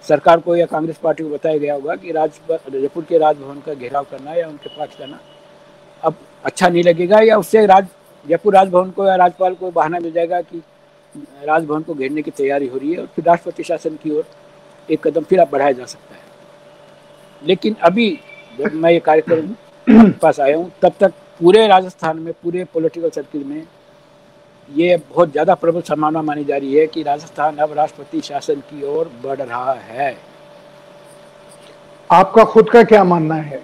सरकार 0.05 0.39
को 0.39 0.55
या 0.55 0.65
कांग्रेस 0.65 0.97
पार्टी 0.97 1.23
को 1.23 1.29
बताया 1.29 1.57
गया 1.57 1.73
होगा 1.73 1.95
कि 1.95 2.11
राज, 2.11 2.39
जयपुर 2.71 3.03
के 3.03 3.17
राजभवन 3.17 3.59
का 3.65 3.73
घेराव 3.73 4.05
करना 4.11 4.33
या 4.33 4.47
उनके 4.47 4.69
पास 4.69 4.95
जाना। 4.99 5.19
अब 6.03 6.15
अच्छा 6.45 6.69
नहीं 6.69 6.83
लगेगा 6.83 7.19
या 7.19 7.37
उससे 7.37 7.65
राज, 7.65 7.87
जयपुर 8.25 8.53
राजभवन 8.53 8.89
को 8.91 9.05
या 9.07 9.15
राज्यपाल 9.15 9.55
को 9.55 9.71
बहाना 9.71 9.99
मिल 9.99 10.11
जाएगा 10.11 10.41
कि 10.41 10.61
राजभवन 11.45 11.81
को 11.81 11.93
घेरने 11.93 12.21
की 12.21 12.31
तैयारी 12.31 12.67
हो 12.67 12.77
रही 12.77 12.91
है 12.91 12.99
और 12.99 13.07
फिर 13.15 13.25
राष्ट्रपति 13.25 13.63
शासन 13.63 13.95
की 14.03 14.11
ओर 14.11 14.25
एक 14.89 15.07
कदम 15.07 15.23
फिर 15.23 15.39
आप 15.39 15.51
बढ़ाया 15.51 15.71
जा 15.71 15.85
सकता 15.85 16.15
है। 16.15 16.19
लेकिन 17.41 17.75
अभी 17.83 18.09
जब 18.59 18.73
मैं 18.73 18.91
ये 18.91 18.99
कार्यक्रम 19.01 19.55
पास 20.21 20.39
आया 20.39 20.57
हूँ, 20.57 20.71
तब 20.81 20.93
तक 20.99 21.13
पूरे 21.41 21.65
राजस्थान 21.67 22.17
में 22.19 22.33
पूरे 22.33 22.63
पॉलिटिकल 22.73 23.09
सर्किल 23.09 23.43
में 23.43 23.63
ये 24.69 24.97
बहुत 24.97 25.31
ज़्यादा 25.31 25.53
प्रबल 25.55 25.81
संभावना 25.81 26.21
मानी 26.21 26.43
जा 26.45 26.57
रही 26.57 26.75
है 26.75 26.85
कि 26.87 27.03
राजस्थान 27.03 27.57
अब 27.57 27.73
राष्ट्रपति 27.73 28.21
शासन 28.21 28.59
की 28.69 28.83
ओर 28.87 29.11
बढ़ 29.23 29.37
रहा 29.37 29.73
है। 29.73 30.15
आपका 32.09 32.43
खुद 32.45 32.69
का 32.69 32.83
क्या 32.83 33.03
मानना 33.03 33.35
है? 33.35 33.57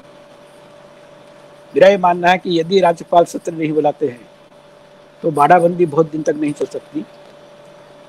मेरा 1.74 1.88
ये 1.88 1.98
मानना 2.00 2.30
है 2.30 2.38
कि 2.38 2.60
यदि 2.60 2.80
राज्यपाल 2.80 3.26
सत्र 3.26 3.54
नहीं 3.54 3.72
बुलाते 3.74 4.08
हैं 4.08 4.28
तो 5.24 5.32
बाड़ाबंदी 5.32 5.86
बहुत 5.86 6.12
दिन 6.12 6.22
तक 6.24 6.36
नहीं 6.36 6.54
चल 6.54 6.66
सकती। 6.68 7.06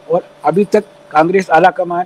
और 0.06 0.28
अभी 0.44 0.64
तक 0.66 0.84
कांग्रेस 1.10 1.50
आला 1.50 1.70
कमान 1.72 2.04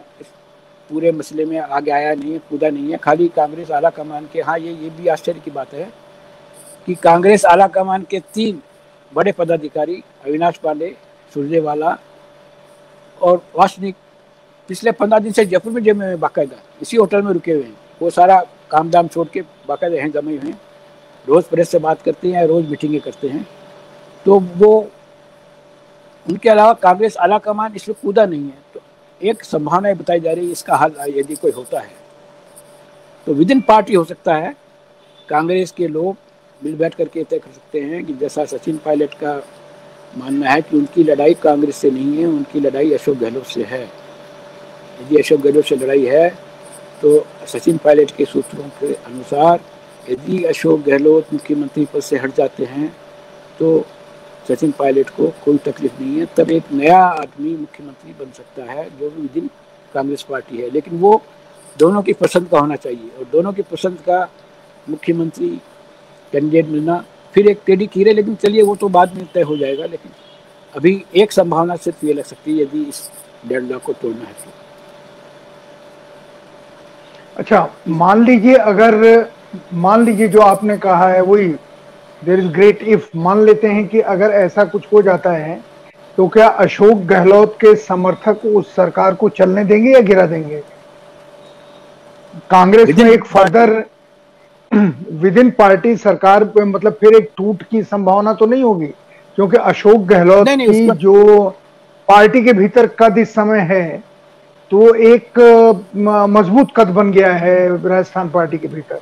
पूरे 0.91 1.13
मसले 1.13 1.45
में 1.45 1.59
आगे 1.61 1.91
आया 1.93 2.15
नहीं 2.15 2.33
है 2.33 2.39
कूदा 2.51 2.71
नहीं 2.71 2.91
है। 2.91 2.99
खाली 2.99 3.29
कांग्रेस 3.37 3.71
आला 3.71 3.91
कमान 3.93 4.29
के 4.33 4.41
हाँ 4.43 4.59
ये 4.59 4.73
ये 4.73 4.91
भी 4.91 5.09
आश्चर्य 5.09 5.41
की 5.41 5.51
बात 5.51 5.75
है 5.75 5.91
कि 6.87 6.95
कांग्रेस 6.95 7.45
आला 7.45 7.67
कमान 7.67 8.07
के 8.11 8.21
तीन 8.35 8.63
बड़े 9.15 9.33
पदाधिकारी, 9.33 10.03
अविनाश 10.27 10.57
पांडे 10.57 10.97
सुरजेवाला 11.35 11.99
और 13.23 13.43
वासनिक, 13.57 13.97
पिछले 14.69 14.93
पंद्रह 14.93 15.19
दिन 15.19 15.33
से 15.33 15.45
जयपुर 15.45 15.73
में 15.73 15.83
जमे 15.83 16.07
हुए 16.07 16.17
बाकायदा, 16.17 16.57
इसी 16.83 16.97
होटल 16.97 17.23
में 17.23 17.33
रुके 17.33 17.53
हुए 17.53 17.63
हैं। 17.63 17.77
वो 18.03 18.11
सारा 18.11 18.45
काम 18.71 18.91
दाम 18.91 19.09
छोड़ 19.09 19.29
के 19.29 19.41
बाकायदा 19.41 20.03
हैं 20.03 20.11
जमे 20.11 20.37
हुए 20.37 20.51
हैं। 20.51 20.61
रोज़ 21.29 21.45
प्रेस 21.45 21.69
से 21.69 21.79
बात 21.79 22.03
करते 22.03 22.33
हैं, 22.33 22.47
रोज़ 22.47 22.67
मीटिंगें 22.67 23.01
करते 23.01 23.29
हैं। 23.29 23.47
तो 24.25 24.41
वो, 24.41 24.91
उनके 26.29 26.49
अलावा 26.49 26.73
कांग्रेस 26.73 27.17
आला 27.17 27.39
कमान 27.39 27.73
इसमें 27.77 27.97
कूदा 28.03 28.27
नहीं 28.27 28.45
है। 28.45 28.59
तो 28.75 28.81
एक 29.23 29.45
संभावना 29.45 29.95
बताई 29.95 30.21
जा 30.21 30.33
रही 30.33 30.47
है, 30.47 30.53
इसका 30.53 30.77
हल 30.77 30.95
यदि 31.09 31.35
कोई 31.35 31.51
होता 31.51 31.81
है। 31.81 31.91
तो 33.27 33.35
विद 33.35 33.51
इन 33.51 33.61
पार्टी 33.61 33.95
हो 33.95 34.05
सकता 34.05 34.35
है, 34.35 34.55
कांग्रेस 35.29 35.71
के 35.71 35.87
लोग 35.87 36.17
मिल 36.63 36.75
बैठ 36.77 36.95
करके 36.95 37.25
तय 37.25 37.39
कर 37.39 37.51
सकते 37.53 37.81
हैं 37.81 38.05
कि 38.07 38.13
जैसा 38.15 38.45
सचिन 38.47 38.77
पायलट 38.85 39.15
का 39.23 39.35
मानना 40.13 40.51
है 40.51 40.61
कि 40.63 40.77
उनकी 40.77 41.05
लड़ाई 41.05 41.35
कांग्रेस 41.43 41.77
से 41.77 41.91
नहीं 41.91 42.17
है, 42.17 42.27
उनकी 42.27 42.61
लड़ाई 42.61 42.93
अशोक 42.93 43.19
गहलोत 43.19 43.47
से 43.47 43.63
है। 43.65 43.83
यदि 43.83 45.17
अशोक 45.19 45.41
गहलोत 45.41 45.65
से 45.65 45.77
लड़ाई 45.77 46.05
है 46.07 46.29
तो 47.03 47.25
सचिन 47.49 47.79
पायलट 47.85 48.11
के 48.17 48.25
सूत्रों 48.25 48.69
के 48.81 48.93
अनुसार 48.95 49.61
यदि 50.07 50.43
अशोक 50.45 50.81
गहलोत 50.83 51.33
मुख्यमंत्री 51.33 51.85
पद 51.95 52.03
से 52.03 52.17
हट 52.19 52.35
जाते 52.37 52.65
हैं 52.65 52.89
तो 53.59 53.85
सचिन 54.49 54.71
पायलट 54.79 55.11
को 55.17 55.27
कोई 55.45 55.59
तकलीफ़ 55.65 56.01
नहीं 56.01 56.19
है। 56.19 56.27
तब 56.37 56.51
एक 56.51 56.73
नया 56.73 56.99
आदमी 56.99 57.57
मुख्यमंत्री 57.57 58.13
बन 58.21 58.31
सकता 58.33 58.65
है, 58.65 58.89
जो 58.91 59.11
भी 59.11 59.23
विदिन 59.23 59.51
कांग्रेस 59.95 60.23
पार्टी 60.23 60.57
है। 60.57 60.71
लेकिन 60.71 60.99
वो 61.01 61.21
दोनों 61.77 62.03
की 62.03 62.13
पसंद 62.13 62.49
का 62.49 62.61
होना 62.61 62.77
चाहिए 62.77 63.11
और 63.19 63.27
दोनों 63.33 63.53
की 63.53 63.63
पसंद 63.63 63.99
का 64.07 64.19
मुख्यमंत्री 64.87 65.51
कैंडिडेट 66.33 66.67
मिलना। 66.67 67.03
फिर 67.35 67.47
एक 67.49 67.61
टेढ़ी 67.67 67.87
कीरे 67.87 68.13
लेकिन 68.13 68.35
चलिए 68.35 68.63
वो 68.63 68.75
तो 68.77 68.89
बाद 68.91 69.15
में 69.17 69.27
तय 69.35 69.43
हो 69.43 69.57
जाएगा 69.57 69.87
लेकिन 69.87 70.13
अभी 70.75 71.03
एक 71.15 71.33
संभावना 71.33 71.77
सिर्फ़ 71.77 72.07
ये 72.07 72.13
लग 72.13 72.25
सकती 72.25 72.51
है 72.51 72.63
यदि 72.63 72.83
इस 72.83 73.11
डेढ़ 73.49 73.63
लाख 73.63 73.83
को 73.83 73.93
तोड़ना 73.93 74.25
है 74.25 74.33
तो। 74.35 74.51
अच्छा 77.37 77.69
मान 77.91 78.25
लीजिए 78.25 78.55
अगर 78.55 78.95
मान 79.75 80.05
लीजिए 80.05 80.29
जो 80.29 80.41
आपने 80.41 80.77
कहा 80.79 81.09
है 81.09 81.21
वही 81.23 81.49
देर 82.23 82.39
इज़ 82.39 82.49
ग्रेट 82.53 82.83
इफ़ 82.85 83.09
मान 83.19 83.45
लेते 83.45 83.69
हैं 83.69 83.87
कि 83.89 84.01
अगर 84.13 84.31
ऐसा 84.37 84.65
कुछ 84.65 84.87
हो 84.93 85.03
जाता 85.03 85.31
है 85.33 85.61
तो 86.19 86.27
क्या 86.29 86.47
अशोक 86.61 86.99
गहलोत 87.07 87.57
के 87.61 87.75
समर्थक 87.79 88.45
उस 88.47 88.75
सरकार 88.75 89.15
को 89.15 89.29
चलने 89.31 89.65
देंगे 89.65 89.93
या 89.93 90.01
गिरा 90.03 90.27
देंगे? 90.27 90.63
कांग्रेस 92.51 92.99
में 92.99 93.11
एक 93.11 93.25
फर्दर 93.27 93.73
विद 94.73 95.39
इन 95.39 95.51
पार्टी 95.51 95.97
सरकार 95.97 96.45
पे 96.45 96.65
मतलब 96.65 96.93
फिर 97.01 97.15
एक 97.15 97.31
टूट 97.37 97.63
की 97.63 97.83
संभावना 97.83 98.33
तो 98.35 98.47
नहीं 98.47 98.63
होगी? 98.63 98.87
क्योंकि 99.39 99.57
अशोक 99.57 100.07
गहलोत 100.07 100.49
नहीं, 100.49 100.57
नहीं, 100.57 100.89
की 100.89 100.97
जो 100.99 101.49
पार्टी 102.09 102.45
के 102.45 102.53
भीतर 102.53 102.87
कद 102.99 103.19
इस 103.19 103.35
समय 103.35 103.61
है 103.71 104.03
तो 104.71 104.95
एक 104.95 105.39
मज़बूत 105.97 106.69
कद 106.77 106.89
बन 106.91 107.11
गया 107.13 107.33
है 107.35 107.57
राजस्थान 107.79 108.31
पार्टी 108.31 108.59
के 108.59 108.69
भीतर। 108.69 109.01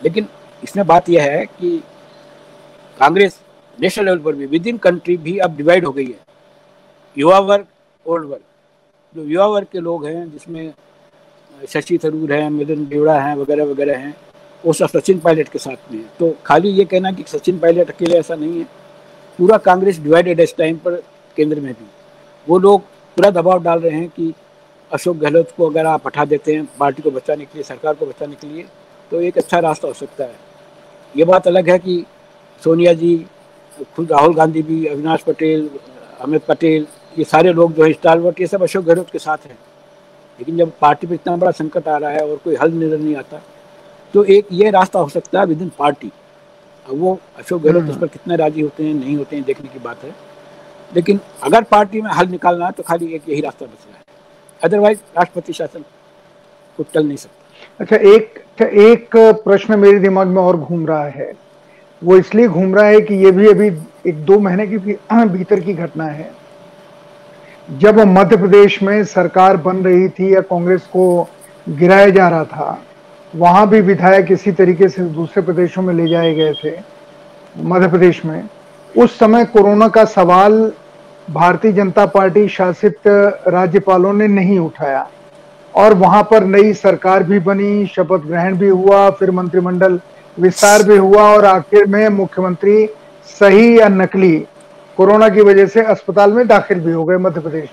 लेकिन 0.00 0.26
इसमें 0.62 0.86
बात 0.86 1.08
यह 1.08 1.22
है 1.22 1.44
कि 1.46 1.76
कांग्रेस 2.98 3.38
नेशनल 3.78 4.04
लेवल 4.04 4.18
पर 4.18 4.32
भी 4.32 4.46
विद 4.46 4.66
इन 4.66 4.76
कंट्री 4.78 5.16
भी 5.16 5.36
अब 5.38 5.56
डिवाइड 5.56 5.84
हो 5.86 5.92
गई 5.92 6.06
है। 6.06 6.18
युवा 7.16 7.38
वर्ग 7.40 7.66
ओल्ड 8.06 8.24
वर्ग। 8.24 8.40
जो 9.14 9.22
युवा 9.24 9.46
वर्ग 9.46 9.66
के 9.72 9.80
लोग 9.80 10.06
हैं 10.06 10.30
जिसमें 10.30 10.72
शशि 11.68 11.98
थरूर 11.98 12.32
हैं 12.32 12.48
मिलन 12.50 12.86
देवड़ा 12.86 13.18
हैं, 13.20 13.34
वगैरह 13.36 13.64
वगैरह 13.64 13.98
हैं, 13.98 14.14
वो 14.64 14.72
सब 14.72 14.88
सचिन 14.88 15.18
पायलट 15.18 15.48
के 15.48 15.58
साथ 15.58 15.92
में 15.92 15.98
है। 15.98 16.04
तो 16.18 16.34
खाली 16.46 16.68
ये 16.68 16.84
कहना 16.84 17.12
कि 17.12 17.24
सचिन 17.28 17.58
पायलट 17.58 17.90
अकेले 17.90 18.18
ऐसा 18.18 18.34
नहीं 18.34 18.58
है। 18.58 18.64
पूरा 19.38 19.58
कांग्रेस 19.58 19.98
डिवाइडेड 20.00 20.38
है 20.38 20.44
इस 20.44 20.56
टाइम 20.56 20.76
पर 20.76 20.94
केंद्र 21.36 21.60
में 21.60 21.72
भी। 21.72 21.86
वो 22.46 22.58
लोग 22.58 22.80
पूरा 23.16 23.30
दबाव 23.30 23.62
डाल 23.62 23.80
रहे 23.80 23.98
हैं 23.98 24.08
कि 24.08 24.32
अशोक 24.90 25.16
गहलोत 25.16 25.50
को 25.56 25.68
अगर 25.70 25.86
आप 25.86 26.06
हटा 26.06 26.24
देते 26.24 26.54
हैं 26.54 26.64
पार्टी 26.78 27.02
को 27.02 27.10
बचाने 27.10 27.44
के 27.44 27.58
लिए, 27.58 27.62
सरकार 27.62 27.94
को 27.94 28.06
बचाने 28.06 28.34
के 28.34 28.46
लिए 28.46 28.64
तो 29.10 29.20
एक 29.20 29.38
अच्छा 29.38 29.58
रास्ता 29.58 29.88
हो 29.88 29.94
सकता 29.94 30.24
है। 30.24 30.34
ये 31.14 31.24
बात 31.24 31.46
अलग 31.46 31.70
है 31.70 31.78
कि 31.78 32.04
सोनिया 32.62 32.92
जी, 32.92 33.16
खुद 33.96 34.12
राहुल 34.12 34.34
गांधी 34.34 34.62
भी, 34.62 34.84
अविनाश 34.86 35.22
पटेल, 35.22 35.68
अमित 36.20 36.44
पटेल, 36.44 36.86
ये 37.18 37.24
सारे 37.24 37.52
लोग 37.52 37.72
जो 37.74 37.84
है 37.84 37.92
स्टालवर्ट 37.92 38.40
ये 38.40 38.46
सब 38.46 38.62
अशोक 38.62 38.84
गहलोत 38.84 39.10
के 39.10 39.18
साथ 39.18 39.46
हैं। 39.46 39.58
लेकिन 40.38 40.56
जब 40.58 40.72
पार्टी 40.80 41.06
पर 41.06 41.14
इतना 41.14 41.36
बड़ा 41.36 41.50
संकट 41.52 41.88
आ 41.88 41.96
रहा 41.96 42.10
है 42.10 42.20
और 42.20 42.36
कोई 42.44 42.56
हल 42.56 42.72
नज़र 42.74 42.98
नहीं 42.98 43.16
आता 43.16 43.40
तो 44.14 44.24
एक 44.26 44.46
ये 44.52 44.70
रास्ता 44.70 44.98
हो 44.98 45.08
सकता 45.08 45.40
है 45.40 45.46
विद 45.46 45.62
इन 45.62 45.70
पार्टी। 45.78 46.10
अब 46.86 46.98
वो 47.00 47.18
अशोक 47.38 47.62
गहलोत 47.62 47.90
उस 47.90 47.98
पर 47.98 48.06
कितने 48.08 48.36
राज़ी 48.36 48.60
होते 48.60 48.84
हैं 48.84 48.94
नहीं 48.94 49.16
होते 49.16 49.36
हैं 49.36 49.44
देखने 49.44 49.68
की 49.68 49.78
बात 49.78 50.04
है। 50.04 50.14
लेकिन 50.92 51.20
अगर 51.44 51.62
पार्टी 51.70 52.02
में 52.02 52.10
हल 52.10 52.28
निकालना 52.28 52.66
है 52.66 52.72
तो 52.72 52.82
खाली 52.82 53.12
एक 53.14 53.28
यही 53.28 53.40
रास्ता 53.40 53.66
बच 53.66 53.86
रहा 53.88 53.96
है। 53.96 54.02
अदरवाइज़ 54.60 54.98
राष्ट्रपति 55.16 55.52
शासन 55.52 55.84
को 56.78 56.84
टल 56.94 57.06
नहीं 57.06 57.16
सकता। 57.16 57.42
अच्छा 57.80 57.96
एक 57.96 58.38
अच्छा, 58.38 58.64
एक 58.64 59.16
प्रश्न 59.44 59.78
मेरे 59.78 59.98
दिमाग 59.98 60.26
में 60.26 60.40
और 60.42 60.56
घूम 60.56 60.86
रहा 60.86 61.06
है। 61.06 61.32
वो 62.02 62.16
इसलिए 62.16 62.48
घूम 62.48 62.74
रहा 62.74 62.86
है 62.86 63.00
कि 63.00 63.14
ये 63.24 63.30
भी 63.30 63.48
अभी 63.48 63.66
एक 64.06 64.24
दो 64.24 64.38
महीने 64.38 64.66
की 64.66 64.78
भीतर 65.28 65.60
की 65.60 65.74
घटना 65.74 66.04
है। 66.04 66.30
जब 67.68 67.98
मध्य 67.98 68.36
प्रदेश 68.36 68.82
में 68.82 69.04
सरकार 69.04 69.56
बन 69.56 69.76
रही 69.76 70.08
थी 70.08 70.34
या 70.34 70.40
कांग्रेस 70.40 70.82
को 70.86 71.28
गिराया 71.66 72.08
जा 72.08 72.28
रहा 72.28 72.44
था, 72.44 72.78
वहाँ 73.34 73.68
भी 73.68 73.80
विधायक 73.80 74.32
इसी 74.32 74.52
तरीके 74.52 74.88
से 74.88 75.02
दूसरे 75.04 75.42
प्रदेशों 75.42 75.82
में 75.82 75.92
ले 75.94 76.08
जाए 76.08 76.34
गए 76.34 76.52
थे, 76.54 76.72
मध्य 77.56 77.88
प्रदेश 77.88 78.24
में। 78.24 78.48
उस 78.94 79.18
समय 79.18 79.44
कोरोना 79.44 79.88
का 79.88 80.04
सवाल 80.04 80.72
भारतीय 81.28 81.72
जनता 81.72 82.06
पार्टी 82.06 82.46
शासित 82.48 83.06
राज्यपालों 83.06 84.12
ने 84.12 84.28
नहीं 84.28 84.58
उठाया। 84.58 85.08
और 85.74 85.94
वहाँ 85.94 86.22
पर 86.22 86.44
नई 86.46 86.72
सरकार 86.74 87.22
भी 87.22 87.38
बनी, 87.40 87.86
शपथ 87.86 88.26
ग्रहण 88.26 88.56
भी 88.56 88.68
हुआ, 88.68 89.08
फिर 89.10 89.30
मंत्रिमंडल 89.30 90.00
विस्तार 90.36 90.82
भी 90.82 90.96
हुआ, 90.96 91.22
और 91.24 91.44
आखिर 91.44 91.86
में 91.86 92.08
मुख्यमंत्री 92.10 92.86
सही 93.30 93.78
या 93.80 93.88
नकली 93.88 94.36
कोरोना 94.96 95.28
की 95.28 95.40
वजह 95.40 95.66
से 95.66 95.82
अस्पताल 95.82 96.32
में 96.32 96.46
दाखिल 96.48 96.80
भी 96.80 96.92
हो 96.92 97.04
गए 97.04 97.16
मध्य 97.18 97.40
प्रदेश। 97.40 97.68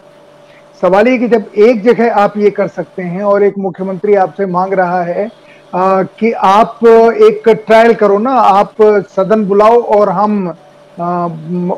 सवाल 0.83 1.07
ये 1.07 1.17
कि 1.17 1.27
जब 1.27 1.45
एक 1.59 1.81
जगह 1.83 2.15
आप 2.15 2.37
ये 2.37 2.49
कर 2.49 2.67
सकते 2.67 3.03
हैं 3.03 3.23
और 3.23 3.43
एक 3.43 3.57
मुख्यमंत्री 3.57 4.15
आपसे 4.15 4.45
मांग 4.45 4.73
रहा 4.73 5.01
है 5.03 5.29
आ, 5.73 6.03
कि 6.03 6.31
आप 6.33 6.79
एक 7.23 7.49
ट्रायल 7.67 7.93
करो 7.93 8.17
ना 8.19 8.31
आप 8.31 8.81
सदन 9.15 9.45
बुलाओ 9.45 9.81
और 9.97 10.09
हम 10.09 10.53
आ, 10.97 11.27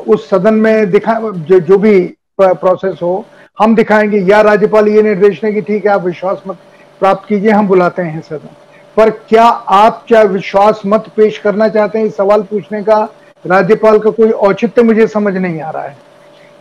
उस 0.08 0.30
सदन 0.30 0.54
में 0.54 0.90
दिखा 0.92 1.20
जो, 1.20 1.60
जो 1.60 1.78
भी 1.78 2.00
प्रोसेस 2.42 3.00
हो 3.02 3.26
हम 3.60 3.76
दिखाएँगे। 3.76 4.20
या 4.22 4.42
राज्यपाल 4.42 4.88
ये 4.88 5.02
निर्देश 5.02 5.42
दें 5.42 5.54
कि 5.54 5.62
ठीक 5.62 5.86
है 5.86 5.92
आप 5.92 6.04
विश्वास 6.04 6.42
मत 6.48 6.58
प्राप्त 7.02 7.28
कीजिए 7.30 7.52
हम 7.52 7.68
बुलाते 7.68 8.02
हैं 8.02 8.22
सदन। 8.22 8.56
पर 8.98 9.10
क्या 9.10 9.44
आप 9.44 10.04
क्या 10.08 10.22
विश्वास 10.22 10.82
मत 10.86 11.06
पेश 11.16 11.38
करना 11.38 11.68
चाहते 11.70 12.00
हैं 12.00 12.06
इस 12.06 12.16
सवाल 12.18 12.42
पूछने 12.42 12.82
का? 12.84 13.08
राज्यपाल 13.46 13.98
का 14.00 14.10
कोई 14.12 14.30
औचित्य 14.30 14.82
मुझे 14.84 15.08
समझ 15.08 15.36
नहीं 15.36 15.62
आ 15.62 15.70
रहा 15.70 15.84
है। 15.84 15.98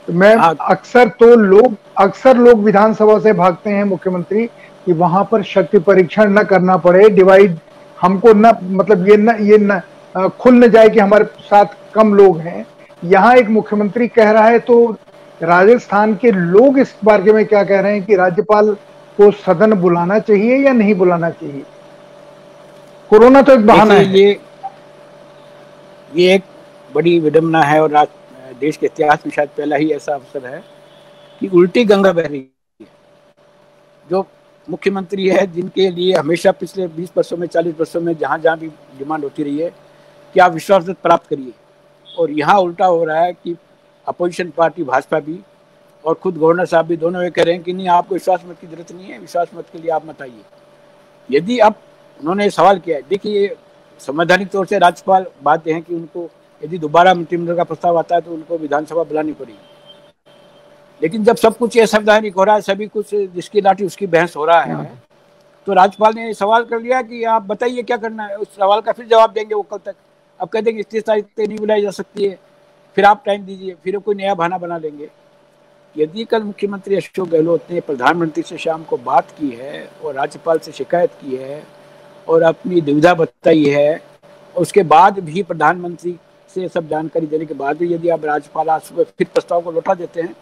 तो 0.08 0.12
मैं। 0.12 0.34
अक्सर 0.36 1.08
तो 1.20 1.34
लोग 1.36 1.76
अक्सर 1.98 2.36
लोग 2.38 2.62
विधानसभा 2.64 3.18
से 3.18 3.32
भागते 3.32 3.70
हैं 3.70 3.84
मुख्यमंत्री 3.84 4.46
कि 4.86 4.92
वहाँ 4.94 5.28
पर 5.32 5.42
शक्ति 5.44 5.78
परीक्षण 5.80 6.32
न 6.38 6.42
करना 6.44 6.76
पड़े 6.78 7.08
डिवाइड 7.10 7.56
हमको 7.98 8.32
न 8.32 8.52
मतलब 8.72 9.08
ये 9.08 9.16
न 9.16 9.36
ये 9.40 9.58
न 9.60 9.80
खुल 10.38 10.54
न 10.54 10.70
जाए 10.70 10.88
कि 10.88 11.00
हमारे 11.00 11.24
साथ 11.24 11.66
कम 11.94 12.14
लोग 12.14 12.38
हैं। 12.40 12.64
यहाँ 13.02 13.34
एक 13.36 13.48
मुख्यमंत्री 13.50 14.08
कह 14.08 14.30
रहा 14.30 14.46
है 14.46 14.58
तो 14.60 14.84
राजस्थान 15.40 16.14
के 16.14 16.30
लोग 16.30 16.78
इस 16.78 16.94
बारे 17.04 17.32
में 17.32 17.44
क्या 17.46 17.62
कह 17.64 17.80
रहे 17.80 17.92
हैं 17.92 18.04
कि 18.04 18.16
राज्यपाल 18.16 18.70
को 19.18 19.30
सदन 19.38 19.72
बुलाना 19.74 20.18
चाहिए 20.18 20.56
या 20.56 20.72
नहीं 20.72 20.94
बुलाना 20.94 21.30
चाहिए? 21.30 21.62
कोरोना 23.10 23.42
तो 23.42 23.52
एक 23.52 23.66
बहाना 23.66 23.94
है। 23.94 24.06
ये 24.08 24.38
ये 26.10 26.34
एक 26.34 26.42
बड़ी 26.94 27.18
विडम्बना 27.20 27.62
है 27.62 27.80
और 27.82 27.90
राज, 27.90 28.08
देश 28.61 28.76
के 28.76 28.87
इतिहास 28.87 29.26
में 29.26 29.32
शायद 29.32 29.49
पहला 29.49 29.76
ही 29.76 29.90
ऐसा 29.92 30.14
अवसर 30.14 30.46
है 30.46 30.62
कि 31.40 31.49
उल्टी 31.49 31.84
गंगा 31.84 32.12
बह 32.12 32.26
रही 32.26 32.38
है। 32.38 32.87
जो 34.08 34.26
मुख्यमंत्री 34.68 35.28
है 35.28 35.46
जिनके 35.52 35.90
लिए 35.90 36.14
हमेशा 36.14 36.52
पिछले 36.52 36.87
20 36.88 37.12
वर्षों 37.16 37.37
में 37.37 37.46
40 37.46 37.78
वर्षों 37.78 38.00
में 38.00 38.16
जहाँ 38.18 38.38
जहाँ 38.38 38.58
भी 38.58 38.68
डिमांड 38.99 39.25
होती 39.25 39.42
रही 39.42 39.58
है 39.58 39.70
कि 40.34 40.40
आप 40.40 40.52
विश्वास 40.52 40.90
प्राप्त 41.02 41.28
करिए? 41.28 41.52
और 42.08 42.30
यहाँ 42.30 42.58
उल्टा 42.61 42.87
हो 42.87 43.04
रहा 43.04 43.20
है 43.20 43.32
कि 43.34 43.56
अपोजिशन 44.06 44.50
पार्टी 44.50 44.84
भाजपा 44.84 45.20
भी 45.20 45.38
और 46.04 46.14
खुद 46.14 46.37
गवर्नर 46.37 46.66
साहब 46.66 46.87
भी 46.87 46.96
दोनों 46.96 47.22
ये 47.22 47.30
कह 47.30 47.42
रहे 47.42 47.54
हैं 47.54 47.62
कि 47.62 47.72
नहीं 47.72 47.88
आपको 47.88 48.14
विश्वास 48.14 48.42
मत 48.46 48.56
की 48.61 48.66
ज़रूरत 48.66 48.92
नहीं 48.92 49.06
है 49.06 49.18
विश्वास 49.18 49.50
मत 49.54 49.66
के 49.72 49.78
लिए 49.78 49.90
आप 49.90 50.06
मत 50.06 50.22
आइए। 50.22 50.42
यदि 51.30 51.58
आप 51.58 51.78
उन्होंने 52.20 52.49
सवाल 52.50 52.78
किया 52.78 52.96
है 52.96 53.02
देखिए 53.08 53.54
संवैधानिक 54.00 54.49
तौर 54.50 54.66
से 54.66 54.78
राज्यपाल 54.78 55.26
बाध्य 55.42 55.72
हैं 55.72 55.82
कि 55.82 55.94
उनको 55.94 56.28
यदि 56.62 56.78
दोबारा 56.78 57.14
मंत्रिमंडल 57.14 57.57
का 57.57 57.64
प्रस्ताव 57.64 57.99
आता 57.99 58.14
है 58.14 58.21
तो 58.21 58.33
उनको 58.35 58.59
विधानसभा 58.59 59.02
बुलानी 59.02 59.33
पड़ेगी 59.33 59.59
लेकिन 61.00 61.25
जब 61.25 61.37
सब 61.37 61.57
कुछ 61.57 61.78
असंवैधानिक 61.78 62.35
हो 62.35 62.45
रहा 62.45 62.54
है 62.54 62.61
सभी 62.62 62.87
कुछ 62.87 63.14
जिसकी 63.14 63.61
लाठी 63.61 63.85
उसकी 63.85 64.07
बहस 64.07 64.37
हो 64.37 64.45
रहा 64.45 64.61
है 64.62 64.75
हाँ। 64.75 65.02
तो 65.66 65.73
राज्यपाल 65.73 66.14
ने 66.14 66.33
सवाल 66.35 66.64
कर 66.64 66.81
लिया 66.81 67.00
कि 67.02 67.23
आप 67.25 67.42
बताइए 67.42 67.83
क्या 67.83 67.97
करना 67.97 68.25
है? 68.26 68.37
उस 68.37 68.49
सवाल 68.57 68.81
का 68.81 68.92
फिर 68.92 69.07
जवाब 69.07 69.33
देंगे 69.33 69.54
वो 69.54 69.62
कल 69.62 69.78
तक। 69.78 69.95
अब 70.40 70.49
कह 70.49 70.61
देंगे 70.61 70.85
इस 70.95 71.04
तारीख 71.04 71.25
तक 71.25 71.40
नहीं 71.40 71.59
बुलाई 71.59 71.83
जा 71.83 71.90
सकती 71.90 72.25
है। 72.25 72.38
फिर 72.97 73.04
आप 73.04 73.23
टाइम 73.26 73.45
दीजिए 73.47 73.75
फिर 73.85 73.99
कोई 73.99 74.14
नया 74.14 74.35
बहाना 74.35 74.59
बना 74.59 74.78
लेंगे। 74.78 75.09
यदि 75.97 76.25
कल 76.25 76.42
मुख्यमंत्री 76.42 76.97
अशोक 76.97 77.28
गहलोत 77.28 77.71
ने 77.71 77.81
प्रधानमंत्री 77.81 78.42
से 78.42 78.59
शाम 78.59 78.83
को 78.85 78.97
बात 78.97 79.31
की 79.31 79.50
है 79.50 79.88
और 80.04 80.14
राज्यपाल 80.14 80.59
से 80.59 80.73
शिकायत 80.73 81.11
की 81.21 81.37
है 81.37 81.62
और 82.28 82.42
अपनी 82.42 82.81
दुविधा 82.81 83.14
बताई 83.14 83.64
है 83.64 84.00
उसके 84.54 84.83
बाद 84.83 85.19
भी 85.21 85.42
प्रधानमंत्री 85.42 86.16
से 86.54 86.68
सब 86.68 86.88
जानकारी 86.88 87.26
देने 87.26 87.47
के 87.47 87.54
बाद 87.54 87.76
भी 87.76 87.92
यदि 87.92 88.09
आप 88.11 88.25
राज्यपाल 88.25 88.68
आज 88.71 88.82
सुबह 88.82 89.04
फिर 89.18 89.26
प्रस्ताव 89.35 89.61
को 89.61 89.73
लौटा 89.73 89.94
देते 89.94 90.21
हैं 90.21 90.35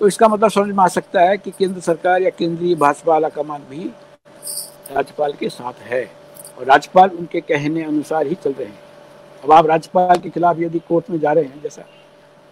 तो 0.00 0.06
इसका 0.06 0.28
मतलब 0.28 0.50
समझ 0.50 0.68
में 0.68 0.84
आ 0.84 0.86
सकता 0.88 1.20
है 1.20 1.36
कि 1.38 1.50
केंद्र 1.50 1.80
सरकार 1.82 2.22
या 2.22 2.30
केंद्रीय 2.30 2.74
भाजपा 2.76 3.12
वाला 3.12 3.28
कमान 3.30 3.62
भी 3.70 3.84
राज्यपाल 4.90 5.32
के 5.40 5.48
साथ 5.50 5.82
है 5.84 6.04
और 6.58 6.66
राज्यपाल 6.66 7.10
उनके 7.10 7.40
कहने 7.42 7.84
अनुसार 7.84 8.26
ही 8.26 8.34
चल 8.34 8.52
रहे 8.52 8.66
हैं। 8.66 8.78
अब 9.44 9.52
आप 9.52 9.66
राज्यपाल 9.66 10.16
के 10.18 10.30
खिलाफ 10.30 10.58
यदि 10.58 10.78
कोर्ट 10.88 11.10
में 11.10 11.18
जा 11.20 11.32
रहे 11.32 11.44
हैं, 11.44 11.62
जैसा 11.62 11.84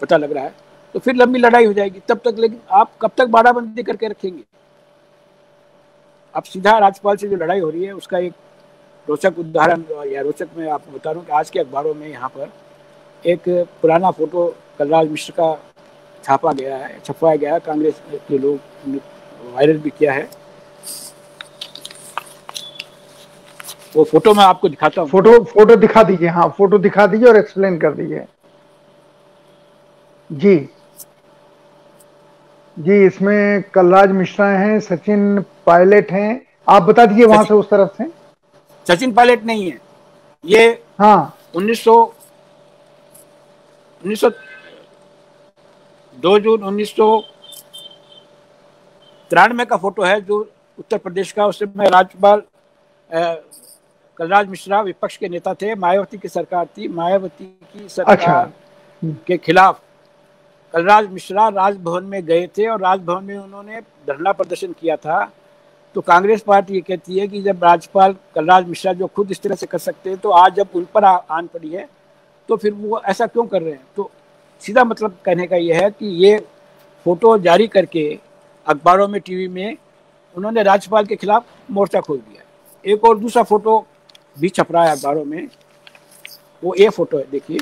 पता 0.00 0.16
लग 0.16 0.32
रहा 0.32 0.44
है 0.44 0.54
तो 0.94 0.98
फिर 0.98 1.14
लंबी 1.14 1.38
लड़ाई 1.38 1.64
हो 1.64 1.72
जाएगी। 1.72 2.00
तब 2.08 2.20
तक 2.24 2.38
लेकिन 2.38 2.60
आप 2.72 2.92
कब 3.02 3.10
तक 3.18 3.26
बाड़ाबंदी 3.28 3.82
करके 3.82 4.08
रखेंगे? 4.08 4.42
अब 6.34 6.42
सीधा 6.44 6.78
राज्यपाल 6.78 7.16
से 7.16 7.28
जो 7.28 7.36
लड़ाई 7.36 7.60
हो 7.60 7.70
रही 7.70 7.84
है, 7.84 7.92
उसका 7.92 8.18
एक 8.18 8.32
रोचक 9.08 9.38
उदाहरण 9.38 9.82
या 10.06 10.22
रोचक 10.22 10.48
मैं 10.56 10.70
आपको 10.70 10.92
बता 10.92 11.10
रहा 11.10 11.18
हूँ 11.18 11.26
कि 11.26 11.32
आज 11.32 11.50
के 11.50 11.60
अखबारों 11.60 11.94
में 11.94 12.08
यहाँ 12.08 12.28
पर 12.28 12.50
एक 13.24 13.42
पुराना 13.82 14.10
फ़ोटो 14.10 14.46
कलराज 14.78 15.08
मिश्र 15.10 15.32
का 15.38 15.54
छापा 16.24 16.52
गया 16.52 16.76
है 16.76 16.98
छपवाया 17.04 17.36
गया 17.36 17.52
है 17.54 17.60
कांग्रेस 17.60 18.00
के 18.28 18.38
लोग 18.38 18.96
वायरल 19.54 19.78
भी 19.78 19.90
किया 19.90 20.12
है। 20.12 20.28
वो 23.96 24.04
फ़ोटो 24.04 24.34
मैं 24.34 24.44
आपको 24.44 24.68
दिखाता 24.68 25.00
हूँ। 25.02 25.08
फ़ोटो 25.10 25.38
फ़ोटो 25.44 25.76
दिखा 25.76 26.02
दीजिए 26.02 26.28
हाँ 26.28 26.48
फ़ोटो 26.58 26.78
दिखा 26.78 27.06
दीजिए 27.06 27.28
और 27.28 27.36
एक्सप्लेन 27.36 27.78
कर 27.78 27.92
दीजिए। 27.92 28.24
जी। 30.30 30.56
जी 32.76 33.04
इसमें 33.06 33.62
कलराज 33.74 34.10
मिश्रा 34.12 34.46
हैं 34.48 34.78
सचिन 34.80 35.40
पायलट 35.66 36.10
हैं। 36.12 36.40
आप 36.68 36.82
बता 36.82 37.06
दीजिए 37.06 37.24
वहाँ 37.24 37.44
से 37.44 37.54
उस 37.54 37.70
तरफ़ 37.70 37.96
से। 37.98 38.10
सचिन 38.86 39.12
पायलट 39.12 39.44
नहीं 39.44 39.70
है। 39.70 39.78
ये 40.44 40.68
हाँ। 40.98 41.34
उन्नीस 41.56 41.84
सौ 41.84 41.94
उन्नीस 44.02 44.20
सौ 44.20 44.28
दो 46.18 46.38
जून 46.38 46.62
उन्नीस 46.64 46.90
सौ 46.96 47.08
तिरानवे 49.30 49.64
का 49.64 49.76
फ़ोटो 49.76 50.02
है 50.02 50.20
जो 50.20 50.38
उत्तर 50.78 50.98
प्रदेश 50.98 51.32
का 51.32 51.46
उस 51.46 51.58
समय 51.58 51.88
राज्यपाल 51.90 52.42
कलराज 54.18 54.48
मिश्रा 54.48 54.80
विपक्ष 54.82 55.16
के 55.16 55.28
नेता 55.28 55.54
थे 55.54 55.74
मायावती 55.76 56.18
की 56.18 56.28
सरकार 56.28 56.66
थी 56.76 56.88
मायावती 56.90 57.44
की 57.44 57.88
सरकार 57.88 58.16
अच्छा। 58.16 59.12
के 59.26 59.36
खिलाफ 59.38 59.82
कलराज 60.74 61.10
मिश्रा 61.10 61.48
राजभवन 61.50 62.04
में 62.04 62.24
गए 62.26 62.46
थे 62.58 62.66
और 62.68 62.80
राजभवन 62.80 63.24
में 63.24 63.36
उन्होंने 63.36 63.80
धरना 64.08 64.32
प्रदर्शन 64.32 64.72
किया 64.80 64.96
था 64.98 65.24
तो 65.94 66.00
कांग्रेस 66.04 66.42
पार्टी 66.42 66.74
ये 66.74 66.80
कहती 66.80 67.18
है 67.18 67.26
कि 67.28 67.42
जब 67.42 67.64
राज्यपाल 67.64 68.16
कलराज 68.34 68.68
मिश्रा 68.68 68.92
जो 68.92 69.06
खुद 69.06 69.30
इस 69.30 69.42
तरह 69.42 69.54
से 69.54 69.66
कर 69.66 69.78
सकते 69.80 70.10
हैं 70.10 70.18
तो 70.18 70.30
आज 70.38 70.54
जब 70.54 70.76
उन 70.76 70.86
पर 70.94 71.04
आन 71.04 71.46
पड़ी 71.46 71.68
है 71.68 71.88
तो 72.48 72.56
फिर 72.56 72.72
वो 72.72 73.00
ऐसा 73.08 73.26
क्यों 73.26 73.46
कर 73.46 73.62
रहे 73.62 73.72
हैं? 73.72 73.80
तो 73.96 74.10
सीधा 74.62 74.84
मतलब 74.84 75.16
कहने 75.24 75.46
का 75.46 75.56
ये 75.56 75.74
है 75.74 75.90
कि 75.90 76.06
ये 76.24 76.38
फ़ोटो 77.06 77.36
जारी 77.38 77.66
करके 77.68 78.08
अखबारों 78.66 79.08
में 79.08 79.20
टीवी 79.20 79.48
में 79.48 79.76
उन्होंने 80.36 80.62
राज्यपाल 80.62 81.04
के 81.06 81.16
खिलाफ 81.16 81.44
मोर्चा 81.70 82.00
खोल 82.00 82.16
दिया 82.18 82.92
एक 82.92 83.04
और 83.04 83.18
दूसरा 83.18 83.42
फ़ोटो 83.42 83.78
भी 84.40 84.48
छप 84.48 84.72
रहा 84.72 84.84
है 84.84 84.90
अखबारों 84.96 85.24
में। 85.24 85.48
वो 86.62 86.74
ये 86.78 86.88
फ़ोटो 86.88 87.18
है 87.18 87.24
देखिए। 87.30 87.58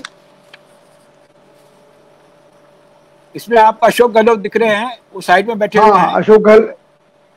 इसमें 3.34 3.58
आप 3.58 3.80
अशोक 3.84 4.10
गहलोत 4.12 4.38
दिख 4.38 4.56
रहे 4.56 4.74
हैं 4.74 4.98
वो 5.14 5.20
साइड 5.20 5.48
में 5.48 5.58
बैठे 5.58 5.78
हाँ, 5.78 5.88
हुए 5.88 5.98
हैं 5.98 6.12
अशोक 6.14 6.42
गहलोत 6.42 6.76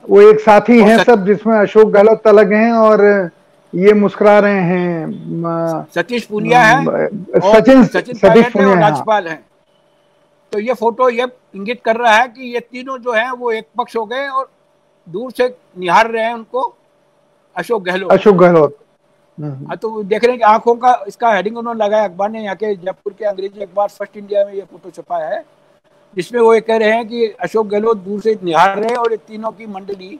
वो 0.10 0.22
एक 0.22 0.40
साथी 0.40 0.80
हैं 0.82 1.04
सब 1.04 1.26
जिसमें 1.26 1.58
अशोक 1.58 1.88
गहलोत 1.92 2.28
अलग 2.28 2.54
हैं 2.54 2.72
और 2.72 3.02
ये 3.74 3.94
मुस्कुरा 3.94 4.38
रहे 4.40 4.62
हैं 4.64 5.86
सतीश 5.94 6.26
पुनिया 6.26 6.62
है 6.64 7.08
सचिन 7.40 7.84
सतीश 7.86 8.52
पुनिया 8.52 8.70
हाँ। 8.70 8.80
राज्यपाल 8.82 9.28
हैं। 9.28 9.44
तो 10.54 10.60
ये 10.60 10.74
फ़ोटो 10.74 11.10
ये 11.10 11.28
इंगित 11.56 11.82
कर 11.86 11.96
रहा 11.96 12.16
है 12.16 12.28
कि 12.28 12.54
ये 12.54 12.60
तीनों 12.62 12.98
जो 12.98 13.14
हैं 13.14 13.32
वो 13.32 13.52
एक 13.52 13.68
पक्ष 13.78 13.96
हो 13.96 14.06
गए 14.06 14.28
और 14.28 14.50
दूर 15.08 15.32
से 15.32 15.48
निहार 15.80 16.10
रहे 16.12 16.24
हैं 16.24 16.34
उनको 16.34 16.62
अशोक 17.56 17.84
गहलोत। 17.84 18.12
अशोक 18.12 18.36
गहलोत। 18.36 18.78
हाँ 19.38 19.78
तो 19.78 20.02
देख 20.04 20.24
रहे 20.24 20.32
हैं 20.32 20.40
कि 20.40 20.44
आँखों 20.46 20.76
का 20.76 20.94
इसका 21.08 21.34
हेडिंग 21.34 21.58
उन्होंने 21.58 21.84
लगाया 21.84 22.04
अखबार 22.04 22.30
ने 22.30 22.44
यहाँ 22.44 22.56
के 22.56 22.76
जयपुर 22.76 23.14
के 23.20 23.26
अंग्रेज़ी 23.26 23.62
अखबार 23.62 23.88
फ़र्स्ट 23.90 24.18
इंडिया 24.18 24.46
में 24.46 24.54
ये 24.54 24.62
फ़ोटो 24.62 24.90
छपा 24.92 25.18
है। 25.26 25.44
जिसमें 26.14 26.40
वो 26.42 26.54
ये 26.54 26.62
कह 26.62 26.78
रहे 26.78 26.92
हैं 26.92 27.08
कि 27.08 27.26
अशोक 27.42 27.68
गहलोत 27.68 27.98
दूर 27.98 28.22
से 28.22 28.38
निहार 28.44 28.78
रहे 28.78 28.90
हैं 28.90 28.98
और 28.98 29.12
ये 29.12 29.18
तीनों 29.18 29.52
की 29.52 29.66
मंडली 29.68 30.20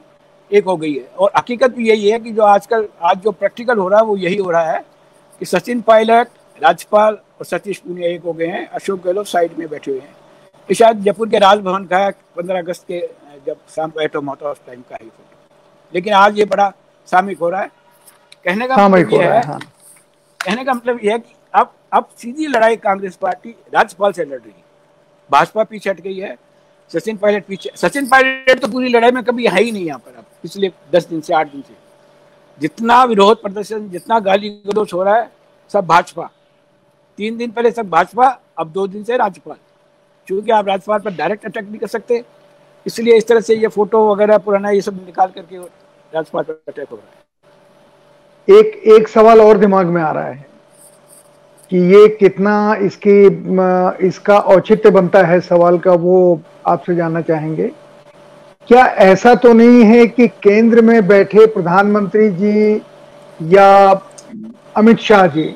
एक 0.50 0.64
हो 0.64 0.76
गई 0.76 0.92
है। 0.94 1.04
और 1.16 1.32
हकीकत 1.36 1.70
भी 1.70 1.88
यही 1.88 2.10
है 2.10 2.18
कि 2.20 2.30
जो 2.32 2.42
आजकल 2.44 2.86
आज 3.02 3.18
जो 3.22 3.30
प्रैक्टिकल 3.32 3.78
हो 3.78 3.88
रहा 3.88 4.00
है 4.00 4.06
वो 4.06 4.16
यही 4.18 4.36
हो 4.36 4.50
रहा 4.50 4.70
है 4.70 4.84
कि 5.40 5.46
सचिन 5.46 5.80
पायलट 5.82 6.28
राज्यपाल 6.60 7.14
और 7.14 7.46
सतीश 7.46 7.78
पुनिया 7.78 8.08
एक 8.08 8.22
हो 8.22 8.32
गए 8.32 8.46
हैं। 8.46 8.66
अशोक 8.68 9.02
गहलोत 9.02 9.26
साइड 9.26 9.58
में 9.58 9.68
बैठे 9.68 9.90
हुए 9.90 10.00
हैं। 10.00 10.14
ये 10.68 10.74
शायद 10.74 11.02
जयपुर 11.02 11.28
के 11.28 11.38
राजभवन 11.38 11.84
का 11.86 11.98
है 11.98 12.10
पंद्रह 12.36 12.58
अगस्त 12.58 12.84
के 12.88 13.00
जब 13.46 13.56
शाम 13.74 13.90
को 13.90 14.20
होता 14.20 14.50
उस 14.50 14.60
टाइम 14.66 14.80
का 14.80 14.96
ही 15.00 15.06
फ़ोटो 15.06 15.92
लेकिन 15.92 16.12
आज 16.14 16.38
ये 16.38 16.44
बड़ा 16.46 16.72
सामयिक 17.08 17.38
हो 17.38 17.48
रहा 17.50 17.60
है। 17.60 17.70
कहने 18.44 18.66
का 18.68 18.88
मतलब 18.88 19.12
ये 19.12 19.22
है 19.22 19.42
हाँ। 19.42 19.58
कहने 20.40 20.64
का 20.64 20.72
मतलब 20.74 21.00
ये 21.04 21.12
है 21.12 21.18
कि 21.18 21.34
अब 21.54 21.72
अब 21.92 22.08
सीधी 22.18 22.46
लड़ाई 22.46 22.76
कांग्रेस 22.78 23.16
पार्टी 23.16 23.54
राज्यपाल 23.74 24.12
से 24.12 24.24
लड़ 24.24 24.38
रही 24.38 24.50
है। 24.50 24.64
भाजपा 25.30 25.64
पीछे 25.64 25.90
हट 25.90 26.00
गई 26.00 26.18
है 26.18 26.36
सचिन 26.90 27.16
पायलट 27.16 27.44
पीछे 27.46 27.70
सचिन 27.76 28.06
पायलट 28.08 28.60
तो 28.60 28.68
पूरी 28.68 28.88
लड़ाई 28.88 29.10
में 29.10 29.22
कभी 29.24 29.46
है 29.46 29.62
ही 29.62 29.72
नहीं 29.72 29.84
यहाँ 29.86 29.98
पर। 29.98 30.19
पिछले 30.44 30.70
दस 30.94 31.08
दिन 31.08 31.20
से, 31.20 31.34
आठ 31.34 31.52
दिन 31.52 31.62
से। 31.62 31.74
जितना 32.60 33.02
विरोध 33.04 33.42
प्रदर्शन, 33.42 33.88
जितना 33.88 34.18
गाली 34.20 34.48
गलोच 34.66 34.92
हो 34.94 35.02
रहा 35.02 35.16
है, 35.16 35.30
सब 35.74 35.86
भाजपा। 35.86 36.28
तीन 37.18 37.36
दिन 37.36 37.50
पहले 37.50 37.70
सब 37.70 37.88
भाजपा, 37.90 38.26
अब 38.58 38.72
दो 38.72 38.86
दिन 38.86 39.04
से 39.04 39.16
राज्यपाल। 39.16 39.56
क्योंकि 40.28 40.50
आप 40.52 40.68
राज्यपाल 40.68 40.98
पर 41.00 41.14
डायरेक्ट 41.14 41.44
अटैक 41.46 41.64
नहीं 41.64 41.78
कर 41.78 41.86
सकते, 41.86 42.22
इसलिए 42.86 43.16
इस 43.16 43.26
तरह 43.28 43.40
से 43.40 43.54
ये 43.54 43.68
फ़ोटो 43.68 44.06
वगैरह 44.10 44.38
पुराना 44.38 44.70
ये 44.70 44.80
सब 44.80 45.04
निकाल 45.06 45.28
करके 45.28 45.56
राज्यपाल 45.56 46.42
पर 46.42 46.62
अटैक 46.68 46.88
हो 46.90 46.96
रहा 46.96 47.06
है। 47.06 48.58
एक 48.58 48.74
एक 48.94 49.08
सवाल 49.08 49.40
और 49.40 49.58
दिमाग 49.58 49.86
में 49.86 50.00
आ 50.02 50.10
रहा 50.12 50.24
है 50.24 50.46
कि 51.70 51.78
ये 51.94 52.08
कितना 52.20 52.74
इसकी, 52.76 53.26
इसका 54.06 54.38
औचित्य 54.38 54.90
बनता 54.90 55.22
है 55.22 55.40
सवाल 55.40 55.78
का, 55.78 55.92
वो 55.92 56.40
आपसे 56.66 56.94
जानना 56.96 57.20
चाहेंगे। 57.22 57.70
क्या 58.70 58.84
ऐसा 59.02 59.34
तो 59.34 59.52
नहीं 59.52 59.82
है 59.84 60.06
कि 60.06 60.26
केंद्र 60.42 60.82
में 60.82 61.06
बैठे 61.06 61.46
प्रधानमंत्री 61.46 62.28
जी 62.32 62.74
या 63.40 63.90
अमित 64.76 64.98
शाह 64.98 65.26
जी? 65.26 65.46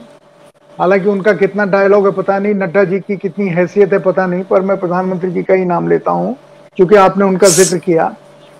हालाँकि 0.78 1.08
उनका 1.08 1.32
कितना 1.32 1.64
डायलॉग 1.66 2.06
है 2.06 2.12
पता 2.12 2.38
नहीं, 2.38 2.54
नड्डा 2.54 2.84
जी 2.84 3.00
की 3.00 3.16
कितनी 3.16 3.48
हैसियत 3.50 3.92
है 3.92 3.98
पता 4.00 4.26
नहीं, 4.26 4.44
पर 4.44 4.62
मैं 4.62 4.76
प्रधानमंत्री 4.80 5.30
जी 5.30 5.42
का 5.42 5.54
ही 5.54 5.64
नाम 5.64 5.88
लेता 5.88 6.10
हूँ, 6.10 6.36
क्योंकि 6.76 6.96
आपने 6.96 7.24
उनका 7.24 7.48
ज़िक्र 7.50 7.78
किया। 7.78 8.14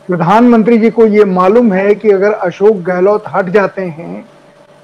प्रधानमंत्री 0.09 0.79
जी 0.79 0.91
को 0.91 1.07
ये 1.09 1.25
मालूम 1.27 1.73
है 1.73 1.95
कि 1.95 2.11
अगर 2.11 2.33
अशोक 2.33 2.83
गहलोत 2.85 3.25
हट 3.29 3.51
जाते 3.51 3.83
हैं 3.83 4.25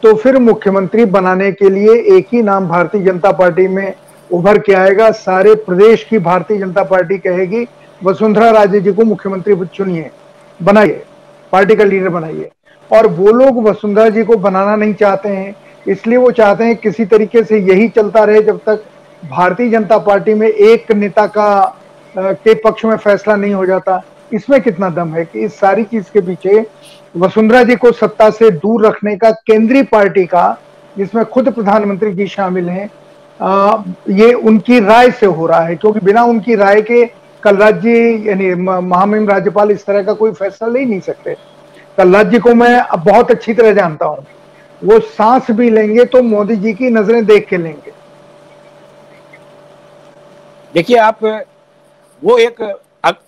तो 0.02 0.14
फिर 0.14 0.38
मुख्यमंत्री 0.40 1.04
बनाने 1.06 1.52
के 1.52 1.70
लिए 1.70 2.00
एक 2.16 2.28
ही 2.32 2.42
नाम 2.42 2.68
भारतीय 2.68 3.02
जनता 3.02 3.32
पार्टी 3.32 3.68
में 3.68 3.92
उभर 4.30 4.58
के 4.58 4.72
आएगा। 4.74 5.10
सारे 5.12 5.54
प्रदेश 5.56 6.06
की 6.10 6.18
भारतीय 6.20 6.58
जनता 6.58 6.82
पार्टी 6.84 7.18
कहेगी 7.20 7.66
वसुंधरा 8.02 8.50
राजे 8.50 8.80
जी 8.80 8.92
को 8.92 9.04
मुख्यमंत्री 9.04 9.54
चुनिए, 9.66 10.10
बनाइए, 10.60 11.02
पार्टी 11.52 11.74
का 11.76 11.84
लीडर 11.84 12.08
बनाइए। 12.08 12.50
और 12.90 13.06
वो 13.08 13.32
लोग 13.32 13.62
वसुंधरा 13.66 14.08
जी 14.08 14.22
को 14.24 14.36
बनाना 14.38 14.76
नहीं 14.76 14.94
चाहते 14.94 15.28
हैं, 15.28 15.54
इसलिए 15.86 16.18
वो 16.18 16.30
चाहते 16.32 16.64
हैं 16.64 16.76
किसी 16.76 17.04
तरीके 17.06 17.42
से 17.44 17.58
यही 17.60 17.88
चलता 17.88 18.24
रहे 18.24 18.42
जब 18.42 18.60
तक 18.66 18.84
भारतीय 19.22 19.70
जनता 19.70 19.98
पार्टी 20.00 20.34
में 20.34 20.48
एक 20.48 20.92
नेता 20.92 21.26
का 21.28 21.76
के 22.14 22.54
पक्ष 22.60 22.84
में 22.84 22.96
फैसला 22.96 23.36
नहीं 23.36 23.54
हो 23.54 23.66
जाता। 23.66 24.00
इसमें 24.32 24.60
कितना 24.60 24.88
दम 24.90 25.14
है 25.14 25.24
कि 25.24 25.44
इस 25.44 25.58
सारी 25.60 25.84
चीज़ 25.84 26.10
के 26.12 26.20
पीछे 26.20 26.64
वसुंधरा 27.14 27.62
जी 27.62 27.76
को 27.76 27.92
सत्ता 27.92 28.28
से 28.30 28.50
दूर 28.52 28.86
रखने 28.86 29.16
का 29.16 29.30
केंद्रीय 29.46 29.82
पार्टी 29.84 30.24
का, 30.24 30.58
जिसमें 30.96 31.24
खुद 31.24 31.50
प्रधानमंत्री 31.50 32.12
जी 32.14 32.26
शामिल 32.28 32.68
हैं 32.68 32.90
ये 34.10 34.32
उनकी 34.32 34.80
राय 34.80 35.10
से 35.10 35.26
हो 35.26 35.46
रहा 35.46 35.60
है, 35.60 35.76
क्योंकि 35.76 36.00
बिना 36.00 36.24
उनकी 36.24 36.54
राय 36.56 36.82
के 36.82 37.04
कलराज 37.42 37.80
जी 37.82 38.28
यानी 38.28 38.54
महामहिम 38.54 39.28
राज्यपाल 39.28 39.70
इस 39.70 39.84
तरह 39.86 40.02
का 40.02 40.12
कोई 40.14 40.32
फैसला 40.32 40.68
ले 40.68 40.84
नहीं 40.84 41.00
सकते। 41.00 41.34
कलराज 41.98 42.30
जी 42.30 42.38
को 42.38 42.54
मैं 42.54 42.76
अब 42.76 43.04
बहुत 43.04 43.30
अच्छी 43.30 43.54
तरह 43.54 43.72
जानता 43.74 44.06
हूँ। 44.06 44.26
वो 44.82 44.98
सांस 45.00 45.50
भी 45.50 45.70
लेंगे 45.70 46.04
तो 46.04 46.22
मोदी 46.22 46.56
जी 46.56 46.72
की 46.74 46.90
नज़रें 46.90 47.24
देख 47.26 47.48
के 47.48 47.56
लेंगे। 47.56 47.92
देखिए, 50.74 50.96
आप, 50.96 51.24
वो 52.22 52.36
एक 52.38 52.60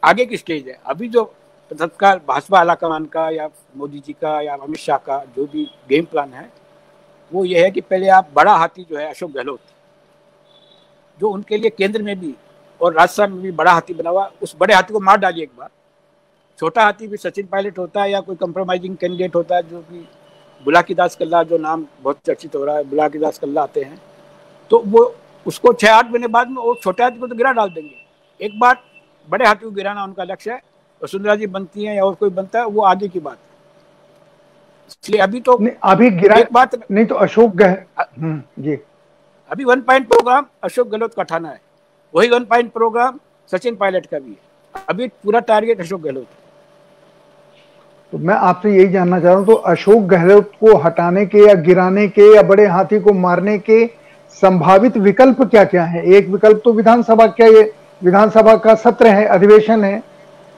आगे 0.04 0.26
की 0.26 0.36
स्टेज 0.36 0.68
है। 0.68 0.78
अभी 0.86 1.08
जो 1.08 1.24
तत्काल 1.70 2.20
भाजपा 2.28 2.58
आलाकमान 2.60 3.04
का 3.04 3.28
या 3.30 3.48
मोदी 3.76 3.98
जी 3.98 4.12
का 4.12 4.40
या 4.40 4.54
अमित 4.54 4.78
शाह 4.78 4.96
का 4.98 5.18
जो 5.36 5.44
भी 5.44 5.64
गेम 5.88 6.04
प्लान 6.04 6.32
है, 6.32 6.48
वो 7.32 7.44
ये 7.44 7.62
है 7.64 7.70
कि 7.70 7.80
पहले 7.80 8.08
आप 8.10 8.28
बड़ा 8.34 8.54
हाथी 8.54 8.86
जो 8.90 8.98
है, 8.98 9.08
अशोक 9.10 9.30
गहलोत, 9.32 9.60
जो 11.20 11.30
उनके 11.30 11.56
लिए 11.56 11.70
केंद्र 11.70 12.02
में 12.02 12.18
भी 12.20 12.34
और 12.82 12.94
राजस्थान 12.94 13.32
में 13.32 13.40
भी 13.42 13.50
बड़ा 13.52 13.72
हाथी 13.72 13.94
बना 13.94 14.10
हुआ 14.10 14.30
उस 14.42 14.54
बड़े 14.60 14.74
हाथी 14.74 14.92
को 14.92 15.00
मार 15.00 15.18
डालिए 15.18 15.42
एक 15.44 15.50
बार। 15.58 15.68
छोटा 16.58 16.84
हाथी 16.84 17.06
भी 17.08 17.16
सचिन 17.16 17.46
पायलट 17.46 17.78
होता 17.78 18.02
है 18.02 18.10
या 18.10 18.20
कोई 18.20 18.36
कंप्रोमाइजिंग 18.36 18.96
कैंडिडेट 18.96 19.34
होता 19.34 19.56
है 19.56 19.62
जो 19.68 19.80
कि 19.80 20.06
बुलाकी 20.64 20.94
दास 20.94 21.16
कल्ला 21.16 21.42
जो 21.42 21.58
नाम 21.58 21.86
बहुत 22.02 22.18
चर्चित 22.26 22.54
हो 22.56 22.64
रहा 22.64 22.76
है 22.76 22.84
बुलाकी 22.84 23.18
दास 23.18 23.38
कल्ला 23.38 23.62
आते 23.62 23.82
हैं 23.82 24.00
तो 24.70 24.82
वो 24.86 25.14
उसको 25.46 25.72
छः 25.72 25.92
आठ 25.92 26.10
महीने 26.10 26.28
बाद 26.28 26.48
में 26.50 26.56
वो 26.56 26.74
छोटे 26.82 27.02
हाथी 27.02 27.18
को 27.18 27.26
तो 27.26 27.34
गिरा 27.34 27.52
डाल 27.52 27.70
देंगे। 27.70 27.94
एक 28.40 28.58
बार 28.60 28.76
बड़े 29.28 29.46
हाथी 29.46 29.64
को 29.64 29.70
गिराना 29.70 30.04
उनका 30.04 30.24
लक्ष्य 30.24 30.50
है 30.52 30.60
वसुंधरा 31.02 31.34
जी 31.36 31.46
बनती 31.48 31.84
है 31.84 31.96
या 31.96 32.04
और 32.04 32.14
कोई 32.14 32.30
बनता 32.30 32.58
है 32.58 32.66
वो 32.66 32.82
आगे 32.84 33.08
की 33.08 33.20
बात 33.20 33.36
है। 33.36 33.50
इसलिए 34.88 35.20
अभी 35.20 35.40
तो 35.40 35.52
अभी 35.84 36.10
गिरा 36.12 36.36
एक 36.36 36.52
बात 36.52 36.74
नहीं 36.90 37.06
तो 37.06 37.14
अशोक 37.16 37.54
गह 37.56 37.76
हम्म, 38.00 38.42
जी। 38.58 38.78
अभी 39.50 39.64
one 39.64 39.80
point 39.82 40.08
programme 40.08 40.46
Ashok 40.64 40.88
Gehlot 40.88 41.14
का 41.14 41.22
ठाना 41.24 41.48
है। 41.48 41.60
वही 42.14 42.28
one 42.28 42.44
point 42.44 42.72
programme 42.72 43.18
Sachin 43.50 43.74
Pilot 43.76 44.06
का 44.06 44.18
भी 44.18 44.30
है। 44.30 44.84
अभी 44.88 45.06
पूरा 45.24 45.40
टारगेट 45.40 45.80
अशोक 45.80 46.00
गहलोत 46.00 46.26
तो 48.12 48.18
मैं 48.18 48.34
आपसे 48.36 48.70
यही 48.70 48.88
जानना 48.88 49.18
चाह 49.20 49.30
रहा 49.30 49.38
हूँ 49.38 49.46
तो 49.46 49.52
अशोक 49.52 50.02
गहलोत 50.06 50.50
को 50.60 50.76
हटाने 50.78 51.24
के 51.26 51.38
या 51.38 51.54
गिराने 51.62 52.06
के 52.08 52.22
या 52.34 52.42
बड़े 52.42 52.66
हाथी 52.66 52.98
को 53.00 53.12
मारने 53.12 53.56
के 53.60 53.84
संभावित 54.36 54.96
विकल्प 54.98 55.42
क्या 55.42 55.64
क्या 55.64 55.84
है? 55.84 56.02
एक 56.06 56.28
विकल्प 56.28 56.60
तो 56.64 56.72
विधानसभा 56.72 57.26
क्या 57.28 57.46
ये, 57.46 57.62
विधानसभा 58.02 58.56
का 58.56 58.74
सत्र 58.74 59.06
है, 59.06 59.24
अधिवेशन 59.26 59.84
है। 59.84 60.02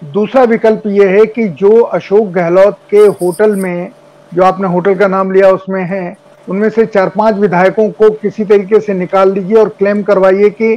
दूसरा 0.03 0.43
विकल्प 0.45 0.87
ये 0.87 1.09
है 1.09 1.25
कि 1.27 1.47
जो 1.51 1.81
अशोक 1.81 2.29
गहलोत 2.33 2.79
के 2.91 3.07
होटल 3.21 3.55
में, 3.57 3.91
जो 4.33 4.43
आपने 4.43 4.69
होटल 4.69 4.95
का 4.95 5.09
नाम 5.09 5.33
लिया 5.33 5.51
उसमें 5.51 5.83
है, 5.85 6.17
उनमें 6.49 6.69
से 6.71 6.87
चार 6.87 7.09
पाँच 7.09 7.37
विधायकों 7.37 7.89
को 7.91 8.11
किसी 8.13 8.45
तरीके 8.45 8.81
से 8.81 8.95
निकाल 8.95 9.33
दीजिए 9.33 9.57
और 9.57 9.69
क्लेम 9.79 10.03
करवाइए 10.03 10.51
कि 10.53 10.75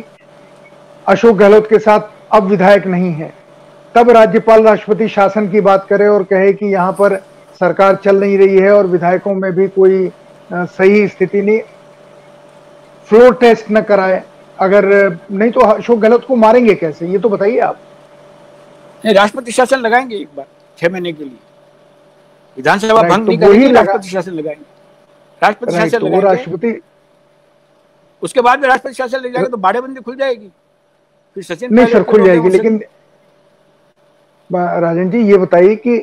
अशोक 1.07 1.35
गहलोत 1.37 1.69
के 1.69 1.79
साथ 1.79 2.09
अब 2.33 2.43
विधायक 2.43 2.85
नहीं 2.87 3.11
है। 3.13 3.33
तब 3.95 4.09
राज्यपाल 4.09 4.63
राष्ट्रपति 4.63 5.07
शासन 5.09 5.49
की 5.51 5.61
बात 5.61 5.85
करे 5.89 6.07
और 6.07 6.23
कहे 6.23 6.51
कि 6.53 6.65
यहाँ 6.65 6.91
पर 6.93 7.15
सरकार 7.61 7.95
चल 7.95 8.19
नहीं 8.19 8.37
रही 8.37 8.57
है 8.57 8.71
और 8.71 8.87
विधायकों 8.87 9.33
में 9.35 9.51
भी 9.51 9.67
कोई 9.69 10.11
सही 10.49 11.07
स्थिति 11.07 11.41
नहीं। 11.41 11.59
फ्लोर 13.09 13.35
टेस्ट 13.35 13.71
न 13.71 13.81
कराए। 13.81 14.23
अगर 14.59 14.85
नहीं 15.31 15.51
तो 15.51 15.59
अशोक 15.61 15.99
गहलोत 15.99 16.25
को 16.27 16.35
मारेंगे 16.35 16.75
कैसे? 16.75 17.07
ये 17.07 17.19
तो 17.19 17.29
बताइए 17.29 17.59
आप। 17.59 17.79
राष्ट्रपति 19.03 19.51
शासन 19.51 19.79
लगाएँगे 19.79 20.15
एक 20.15 20.27
बार 20.35 20.45
छह 20.77 20.89
महीने 20.89 21.13
के 21.13 21.23
लिए। 21.23 21.37
विधानसभा 22.57 23.01
भंग 23.01 23.25
तो 23.25 23.27
नहीं 23.27 23.37
करेंगे 23.39 23.71
राष्ट्रपति 23.71 24.09
शासन 24.09 24.31
लगाएँगे। 24.31 24.63
राष्ट्रपति 25.41 25.75
शासन 25.75 25.99
तो 25.99 26.19
राष्ट्रपति 26.21 26.79
उसके 28.21 28.41
बाद 28.41 28.61
में 28.61 28.67
राष्ट्रपति 28.69 28.95
शासन 28.95 29.17
लग 29.17 29.33
जाएगा 29.33 29.49
तो 29.49 29.57
बाड़ेबंदी 29.57 30.01
खुल 30.01 30.15
जाएगी। 30.15 30.49
फिर 31.35 31.43
सचिन 31.43 31.73
नहीं 31.75 31.85
सर 31.85 32.03
खुल 32.03 32.25
जाएगी 32.25 32.49
लेकिन 32.49 32.81
राजन 34.49 35.09
जी 35.09 35.21
ये 35.21 35.37
बताइए 35.37 35.75
कि 35.75 35.97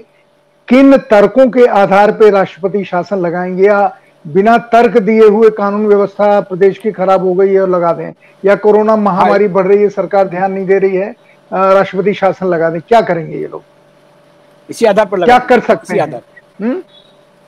किन 0.68 0.96
तर्कों 1.10 1.46
के 1.50 1.66
आधार 1.78 2.10
पर 2.12 2.32
राष्ट्रपति 2.32 2.84
शासन 2.84 3.18
लगाएँगे 3.18 3.66
या 3.66 3.80
बिना 4.24 4.56
तर्क 4.72 4.96
दिए 4.98 5.26
हुए 5.28 5.50
कानून 5.50 5.86
व्यवस्था 5.86 6.40
प्रदेश 6.40 6.78
की 6.78 6.92
खराब 6.92 7.24
हो 7.24 7.34
गई 7.34 7.52
है 7.52 7.60
और 7.60 7.68
लगा 7.70 7.92
दें? 7.92 8.12
या 8.44 8.54
कोरोना 8.56 8.96
महामारी 8.96 9.48
बढ़ 9.48 9.66
रही 9.66 9.82
है 9.82 9.88
सरकार 9.88 10.28
ध्यान 10.28 10.52
नहीं 10.52 10.66
दे 10.66 10.78
रही 10.78 10.96
है 10.96 11.10
राष्ट्रपति 11.50 12.14
शासन 12.14 12.46
लगा 12.46 12.70
दें? 12.70 12.80
क्या 12.80 13.00
करेंगे 13.00 13.38
ये 13.38 13.48
लोग? 13.48 13.62
इसी 14.68 14.86
आधार 14.86 15.06
पर 15.06 15.24
क्या 15.24 15.38
कर 15.50 15.60
सकते 15.60 16.00
हैं? 16.00 16.20
हम्म? 16.60 16.82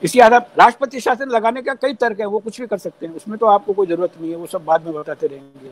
इसी 0.01 0.19
आधार 0.19 0.45
राष्ट्रपति 0.59 0.99
शासन 0.99 1.29
लगाने 1.29 1.61
का 1.61 1.73
कई 1.73 1.93
तर्क 2.01 2.19
है 2.19 2.25
वो 2.25 2.39
कुछ 2.39 2.59
भी 2.61 2.67
कर 2.67 2.77
सकते 2.77 3.05
हैं। 3.05 3.15
उसमें 3.15 3.37
तो 3.37 3.45
आपको 3.45 3.73
कोई 3.73 3.87
ज़रूरत 3.87 4.11
नहीं 4.21 4.31
है 4.31 4.37
वो 4.37 4.45
सब 4.47 4.65
बाद 4.65 4.85
में 4.85 4.93
बताते 4.93 5.27
रहेंगे। 5.27 5.69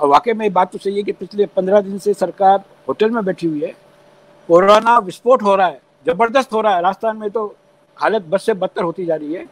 और 0.00 0.08
वाकई 0.08 0.32
में 0.32 0.52
बात 0.52 0.72
तो 0.72 0.78
सही 0.78 0.96
है 0.96 1.02
कि 1.02 1.12
पिछले 1.12 1.46
पंद्रह 1.46 1.80
दिन 1.80 1.98
से 1.98 2.12
सरकार 2.14 2.62
होटल 2.88 3.10
में 3.10 3.24
बैठी 3.24 3.46
हुई 3.46 3.60
है। 3.60 3.72
कोरोना 4.48 4.98
विस्फोट 4.98 5.42
हो 5.42 5.54
रहा 5.54 5.66
है, 5.66 5.80
ज़बरदस्त 6.06 6.52
हो 6.52 6.60
रहा 6.60 6.74
है। 6.74 6.82
राजस्थान 6.82 7.16
में 7.16 7.30
तो 7.30 7.44
हालत 7.98 8.22
बस 8.28 8.44
से 8.44 8.54
बदतर 8.54 8.82
होती 8.82 9.04
जा 9.06 9.14
रही 9.14 9.34
है। 9.34 9.44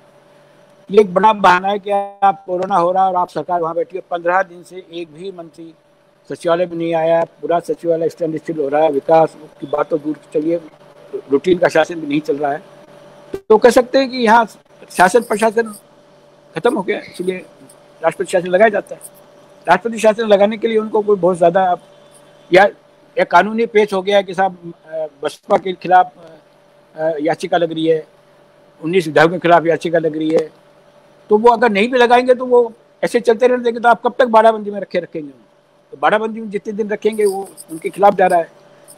ये 0.91 1.01
एक 1.01 1.13
बड़ा 1.15 1.33
बहाना 1.35 1.69
है 1.69 1.79
कि 1.79 1.91
आप 1.91 2.43
कोरोना 2.47 2.77
हो 2.77 2.91
रहा 2.93 3.03
है 3.03 3.09
और 3.09 3.17
आप 3.17 3.29
सरकार 3.29 3.61
वहाँ 3.61 3.75
बैठी 3.75 3.97
है। 3.97 4.03
पंद्रह 4.11 4.43
दिन 4.43 4.63
से 4.63 4.85
एक 4.93 5.13
भी 5.15 5.33
मंत्री 5.33 5.73
सचिवालय 6.31 6.67
में 6.67 6.77
नहीं 6.77 6.95
आया। 6.95 7.23
पूरा 7.41 7.59
सचिवालय 7.61 8.09
स्टैंड 8.09 8.37
स्टिल 8.37 8.59
हो 8.61 8.69
रहा 8.69 8.83
है। 8.83 8.91
विकास 8.93 9.37
की 9.61 9.67
बात 9.67 9.89
तो 9.91 9.99
दूर 9.99 10.17
चलिए। 10.35 10.61
रूटीन 11.33 11.59
का 11.59 11.69
शासन 11.69 12.01
भी 12.01 12.07
नहीं 12.07 12.21
चल 12.21 12.37
रहा 12.37 12.53
है। 12.53 12.63
तो 13.49 13.57
कह 13.59 13.71
सकते 13.71 13.99
हैं 13.99 14.11
कि 14.11 14.17
यहाँ 14.17 14.47
शासन 14.91 15.23
प्रशासन 15.23 15.75
खत्म 16.57 16.75
हो 16.75 16.83
गया 16.83 16.99
इसलिए 17.01 17.37
राष्ट्रपति 18.03 18.31
शासन 18.33 18.49
लगाया 18.49 18.69
जाता 18.71 18.95
है। 18.95 19.17
राष्ट्रपति 19.69 19.99
शासन 19.99 20.27
लगाने 20.29 20.57
के 20.57 20.69
लिए 20.69 20.79
उनको 20.79 21.01
कोई 21.03 21.17
बहुत 21.17 21.37
ज़्यादा 21.37 21.63
या 22.51 22.69
एक 23.17 23.31
कानूनी 23.31 23.67
पेच 23.67 23.93
हो 23.93 24.01
गया 24.03 24.17
है 24.17 24.23
कि 24.25 24.35
साहब 24.35 24.73
बसपा 25.23 25.57
के 25.57 25.73
खिलाफ 25.73 26.13
याचिका 27.23 27.57
लग 27.57 27.73
रही 27.73 27.87
है, 27.87 28.07
उन्नीस 28.81 29.07
विधायकों 29.07 29.33
के 29.33 29.39
खिलाफ 29.39 29.67
याचिका 29.67 29.99
लग 29.99 30.17
रही 30.17 30.31
है 30.31 30.49
तो 31.31 31.39
वो 31.39 31.51
अगर 31.51 31.71
नहीं 31.71 31.89
भी 31.91 31.99
लगाएँगे 31.99 32.35
तो 32.35 32.47
वो 32.47 32.73
ऐसे 33.03 33.21
चलते 33.21 33.47
रहने 33.47 33.65
देंगे 33.65 33.81
तो 33.81 33.89
आप 33.89 34.01
कब 34.07 34.15
तक 34.19 34.29
बाड़ाबंदी 34.29 34.71
में 34.71 34.81
रखे 34.81 35.01
रखेंगे 35.01 35.31
तो 35.93 35.97
बाड़ाबंदी 35.97 36.41
में 36.41 36.49
जितने 36.51 36.73
दिन 36.73 36.89
रखेंगे, 36.91 37.25
वो 37.25 37.49
उनके 37.71 37.89
खिलाफ 37.89 38.15
जा 38.15 38.27
रहा 38.27 38.39
है 38.39 38.51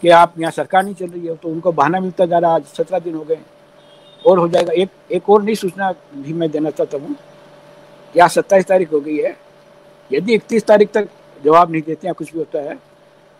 कि 0.02 0.08
आप 0.10 0.34
यहाँ 0.38 0.50
सरकार 0.52 0.84
नहीं 0.84 0.94
चल 0.94 1.06
रही 1.06 1.26
है 1.26 1.34
तो 1.36 1.48
उनको 1.48 1.72
बहाना 1.72 2.00
मिलता 2.00 2.26
जा 2.26 2.38
रहा 2.38 2.50
है, 2.50 2.56
आज 2.56 2.64
सत्रह 2.76 2.98
दिन 2.98 3.14
हो 3.14 3.24
गए, 3.24 3.38
और 4.22 4.38
हो 4.38 4.48
जाएगा। 4.48 4.72
एक 4.72 4.90
एक 5.12 5.30
और 5.30 5.42
नई 5.42 5.54
सूचना 5.54 5.92
भी 6.14 6.32
मैं 6.32 6.50
देना 6.50 6.70
चाहता 6.70 6.98
हूँ, 6.98 7.14
कि 8.14 8.18
आज 8.20 8.30
सत्ताईस 8.30 8.66
तारीख 8.66 8.92
हो 8.92 9.00
गई 9.00 9.16
है 9.16 9.36
यदि 10.12 10.34
इकतीस 10.34 10.64
तारीख 10.66 10.90
तक 10.92 11.08
जवाब 11.44 11.70
नहीं 11.70 11.82
देते 11.82 12.06
हैं 12.08 12.14
कुछ 12.14 12.32
भी 12.32 12.38
होता 12.38 12.58
है 12.60 12.78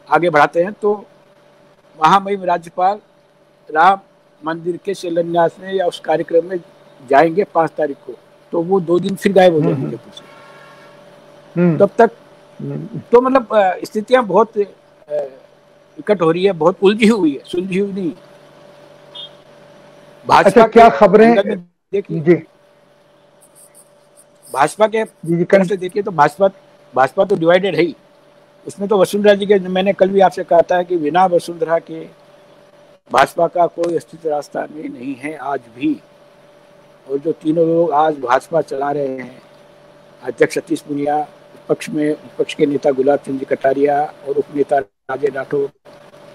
आगे 0.09 0.30
बढ़ाते 0.30 0.62
हैं 0.62 0.72
तो 0.72 0.92
वहाँ 1.98 2.20
में 2.20 2.37
राज्यपाल 2.46 2.98
राम 3.68 4.00
मंदिर 4.42 4.76
के 4.85 4.94
शिलान्यास 4.94 5.56
में 5.61 5.72
या 5.74 5.87
उस 5.87 6.00
कार्यक्रम 6.00 6.46
में 6.46 6.56
जाएँगे 7.00 7.44
पाँच 7.44 7.70
तारीख 7.70 7.96
को। 8.06 8.12
तो 8.52 8.62
वो 8.62 8.80
दो 8.80 8.98
दिन 8.98 9.14
फिर 9.14 9.33
गायब 9.33 9.54
हो 9.54 9.61
जाएँगे 9.61 9.90
जयपुर 9.90 10.12
से। 10.12 10.24
हम्म। 11.56 11.76
तब 11.78 11.90
तक 11.98 12.11
हम्म। 12.61 13.00
तो 13.12 13.20
मतलब 13.20 13.48
स्थितियाँ 13.85 14.24
बहुत 14.24 14.56
इकट 14.56 16.22
हो 16.22 16.30
रही 16.30 16.44
है 16.44 16.52
बहुत 16.52 16.76
उलझी 16.83 17.06
हुई 17.06 17.33
है 17.33 17.42
सुलझी 17.44 17.78
हुई 17.78 17.92
नहीं। 17.92 18.12
भाजपा 20.26 20.50
अच्छा, 20.50 20.66
क्या 20.66 20.88
खबरें? 20.88 21.35
देखिए। 21.92 22.42
भाजपा 24.52 24.86
के 24.86 25.04
से 25.64 25.76
देखिए 25.76 26.02
तो 26.02 26.10
भाजपा 26.12 26.48
भाजपा 26.94 27.24
तो 27.24 27.36
डिवाइडेड 27.36 27.74
है 27.76 27.82
ही। 27.82 27.94
उसमें 28.66 28.88
तो 28.88 28.98
वसुंधरा 28.98 29.34
जी 29.34 29.46
के, 29.46 29.58
मैंने 29.58 29.92
कल 29.92 30.08
भी 30.08 30.20
आपसे 30.20 30.44
कहा 30.44 30.60
था 30.70 30.82
कि 30.82 30.96
बिना 30.98 31.24
वसुंधरा 31.26 31.78
के 31.80 32.00
भाजपा 33.10 33.46
का 33.48 33.66
कोई 33.68 33.96
अस्तित्व 33.96 34.28
रास्ता 34.30 34.66
में 34.70 34.88
नहीं 34.88 35.14
है 35.14 35.36
आज 35.36 35.60
भी। 35.76 35.92
और 37.06 37.18
जो 37.18 37.32
तीनों 37.34 37.66
लोग 37.66 37.92
आज 37.92 38.18
भाजपा 38.20 38.60
चला 38.62 38.90
रहे 38.90 39.16
हैं, 39.18 39.42
अध्यक्ष 40.22 40.54
सतीश 40.54 40.80
पुनिया, 40.80 41.16
विपक्ष 41.18 41.88
में, 41.90 42.08
विपक्ष 42.08 42.54
के 42.54 42.66
नेता 42.66 42.90
गुलाब 42.90 43.18
चंद 43.26 43.44
कटारिया 43.44 44.02
और 44.28 44.36
उप 44.36 44.54
नेता 44.54 44.78
राजे 44.78 45.28
राठौर, 45.28 45.66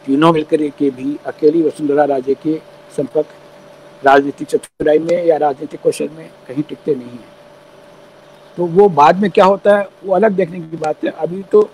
तीनों 0.05 0.33
मिलकर 0.33 0.67
के 0.69 0.89
भी 0.91 1.17
अकेली 1.25 1.61
वसुंधरा 1.61 2.05
राजे 2.05 2.33
के 2.43 2.57
संपर्क, 2.97 3.27
राजनीतिक 4.03 4.47
चतुराई 4.47 4.99
में 4.99 5.23
या 5.25 5.37
राजनीतिक 5.37 5.81
कौशल 5.81 6.09
में 6.09 6.29
कहीं 6.47 6.63
टिकते 6.63 6.95
नहीं 6.95 7.09
है। 7.09 7.33
तो 8.57 8.65
वो 8.65 8.87
बाद 8.89 9.21
में 9.21 9.29
क्या 9.31 9.45
होता 9.45 9.77
है, 9.77 9.87
वो 10.05 10.13
अलग 10.15 10.31
देखने 10.31 10.59
की 10.59 10.77
बात 10.77 11.03
है। 11.05 11.09
अभी 11.11 11.41
तो 11.51 11.69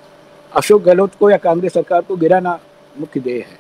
अशोक 0.52 0.84
गहलोत 0.84 1.12
को 1.20 1.30
या 1.30 1.38
कांग्रेस 1.40 1.74
सरकार 1.74 2.02
को 2.02 2.16
गिराना 2.16 2.60
मुख्य 2.96 3.20
ध्येय 3.20 3.40
है। 3.40 3.60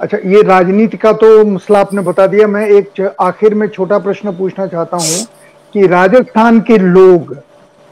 अच्छा 0.00 0.18
ये 0.26 0.42
राजनीति 0.42 0.96
का 0.96 1.12
तो 1.12 1.44
मसला 1.44 1.80
आपने 1.80 2.02
बता 2.02 2.26
दिया। 2.26 2.46
मैं 2.46 2.66
एक 2.68 3.00
आखिर 3.20 3.54
में 3.54 3.66
छोटा 3.68 3.98
प्रश्न 3.98 4.36
पूछना 4.36 4.66
चाहता 4.66 4.96
हूँ 4.96 5.26
कि 5.74 5.86
राजस्थान 5.86 6.60
के 6.60 6.78
लोग, 6.78 7.36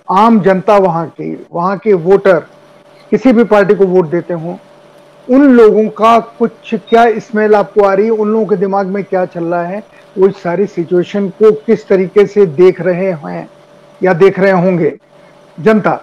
आम 0.09 0.41
जनता 0.41 0.77
वहाँ 0.79 1.07
के 1.11 1.35
वहाँ 1.53 1.77
के 1.79 1.93
वोटर, 1.95 2.39
किसी 3.13 3.33
भी 3.33 3.45
पार्टी 3.45 3.75
को 3.75 3.87
वोट 3.87 4.11
देते 4.11 4.35
हों, 4.35 4.57
उन 5.29 5.45
लोगों 5.49 5.89
का 5.91 6.19
कुछ 6.39 6.75
क्या 6.89 7.05
स्मेल 7.21 7.55
आपको 7.55 7.85
आ 7.85 7.93
रही 7.95 8.05
है? 8.05 8.11
उन 8.13 8.33
लोगों 8.33 8.47
के 8.47 8.57
दिमाग 8.57 8.87
में 8.87 9.03
क्या 9.05 9.25
चल 9.27 9.45
रहा 9.45 9.63
है? 9.63 9.83
वो 10.19 10.31
सारी 10.35 10.67
सिचुएशन 10.67 11.29
को 11.33 11.53
किस 11.67 11.87
तरीके 11.89 12.27
से 12.27 12.47
देख 12.47 12.81
रहे 12.81 13.11
हैं? 13.13 13.49
या 14.03 14.13
देख 14.13 14.39
रहे 14.39 14.51
होंगे? 14.51 14.97
जनता। 15.61 15.95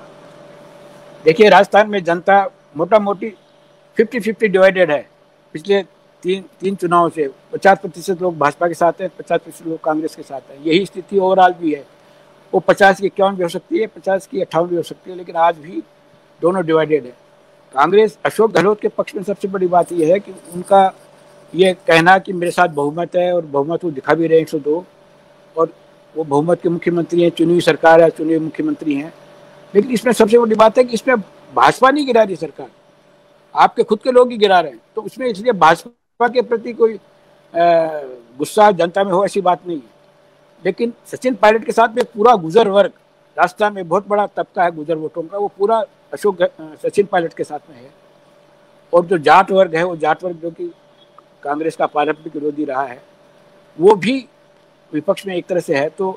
देखिए, 1.25 1.49
राजस्थान 1.49 1.89
में 1.89 2.03
जनता 2.03 2.49
मोटा 2.77 2.99
मोटी 2.99 3.29
फिफ्टी 3.97 4.19
फिफ्टी 4.19 4.47
डिवाइडेड 4.47 4.91
है। 4.91 5.09
पिछले 5.53 5.81
तीन 6.23 6.43
तीन 6.59 6.75
चुनाव 6.75 7.09
से 7.09 7.29
पचास 7.53 7.77
प्रतिशत 7.79 8.21
लोग 8.21 8.37
भाजपा 8.37 8.67
के 8.67 8.73
साथ 8.73 9.01
हैं, 9.01 9.09
पचास 9.09 9.39
प्रतिशत 9.39 9.67
लोग 9.67 9.83
कांग्रेस 9.83 10.15
के 10.15 10.23
साथ 10.23 10.51
हैं। 10.51 10.63
यही 10.63 10.85
स्थिति 10.85 11.17
ओवरऑल 11.17 11.53
भी 11.53 11.73
है। 11.73 11.83
वो 12.53 12.59
पचास 12.59 12.99
की 12.99 13.05
इक्यावन 13.05 13.35
भी 13.35 13.43
हो 13.43 13.49
सकती 13.49 13.79
है, 13.79 13.87
पचास 13.87 14.27
की 14.27 14.41
अट्ठावन 14.41 14.67
भी 14.67 14.75
हो 14.75 14.83
सकती 14.83 15.11
है, 15.11 15.17
लेकिन 15.17 15.35
आज 15.35 15.57
भी 15.57 15.83
दोनों 16.41 16.65
डिवाइडेड 16.65 17.05
है। 17.05 17.13
कांग्रेस 17.75 18.17
अशोक 18.25 18.51
गहलोत 18.51 18.81
के 18.81 18.87
पक्ष 18.87 19.15
में 19.15 19.23
सबसे 19.23 19.47
बड़ी 19.47 19.67
बात 19.67 19.91
यह 19.91 20.13
है 20.13 20.19
कि 20.19 20.31
उनका 20.53 20.93
ये 21.55 21.73
कहना 21.87 22.17
कि 22.17 22.33
मेरे 22.33 22.51
साथ 22.51 22.67
बहुमत 22.67 23.15
है 23.15 23.33
और 23.33 23.45
बहुमत 23.45 23.83
वो 23.83 23.91
दिखा 23.91 24.13
भी 24.13 24.27
रहे 24.27 24.37
हैं 24.37 24.41
एक 24.41 24.49
सौ 24.49 24.59
दो 24.59 24.85
वो 26.15 26.23
बहुमत 26.23 26.61
के 26.61 26.69
मुख्यमंत्री 26.69 27.23
हैं, 27.23 27.29
चुनी 27.29 27.51
हुई 27.51 27.61
सरकार 27.61 28.01
है, 28.01 28.09
चुने 28.09 28.35
हुए 28.35 28.43
मुख्यमंत्री 28.43 28.95
हैं। 28.95 29.13
लेकिन 29.73 29.91
इसमें 29.91 30.11
सबसे 30.13 30.37
बड़ी 30.39 30.55
बात 30.55 30.77
है 30.77 30.83
कि 30.83 30.93
इसमें 30.93 31.15
भाजपा 31.55 31.89
नहीं 31.89 32.05
गिरा 32.05 32.23
रही 32.23 32.35
सरकार। 32.35 32.69
आपके 33.55 33.83
खुद 33.83 33.99
के 33.99 34.11
लोग 34.11 34.31
ही 34.31 34.37
गिरा 34.37 34.59
रहे 34.59 34.71
हैं। 34.71 34.79
तो 34.95 35.01
उसमें 35.01 35.27
इसलिए 35.27 35.51
भाजपा 35.53 36.27
के 36.27 36.41
प्रति 36.41 36.73
कोई 36.73 36.99
गुस्सा 37.53 38.69
जनता 38.71 39.03
में 39.03 39.11
हो 39.11 39.23
ऐसी 39.25 39.41
बात 39.41 39.67
नहीं 39.67 39.77
है। 39.77 39.93
लेकिन 40.65 40.93
सचिन 41.05 41.35
पायलट 41.35 41.65
के 41.65 41.71
साथ 41.71 41.95
में 41.95 42.03
पूरा 42.05 42.35
गुजर 42.35 42.69
वर्ग, 42.69 42.91
राजस्थान 43.37 43.73
में 43.73 43.87
बहुत 43.87 44.07
बड़ा 44.07 44.25
तबका 44.27 44.63
है 44.63 44.71
गुजर 44.71 44.95
वोटों 44.95 45.23
का, 45.23 45.37
वो 45.37 45.47
पूरा 45.57 45.83
अशोक 46.13 46.37
सचिन 46.83 47.05
पायलट 47.05 47.33
के 47.33 47.43
साथ 47.43 47.69
में 47.69 47.77
है। 47.77 47.89
और 48.93 49.05
जो 49.05 49.17
जाट 49.17 49.51
वर्ग 49.51 49.75
है, 49.75 49.83
वो 49.83 49.95
जाट 49.95 50.23
वर्ग 50.23 50.35
जो 50.35 50.51
कि 50.51 50.71
कांग्रेस 51.43 51.75
का 51.75 51.85
पारंपरिक 51.85 52.35
विरोधी 52.35 52.65
रहा 52.65 52.83
है, 52.83 53.01
वो 53.77 53.95
भी 53.95 54.25
विपक्ष 54.95 55.25
में 55.27 55.35
एक 55.35 55.45
तरह 55.45 55.59
से 55.59 55.75
है 55.75 55.87
तो 55.97 56.11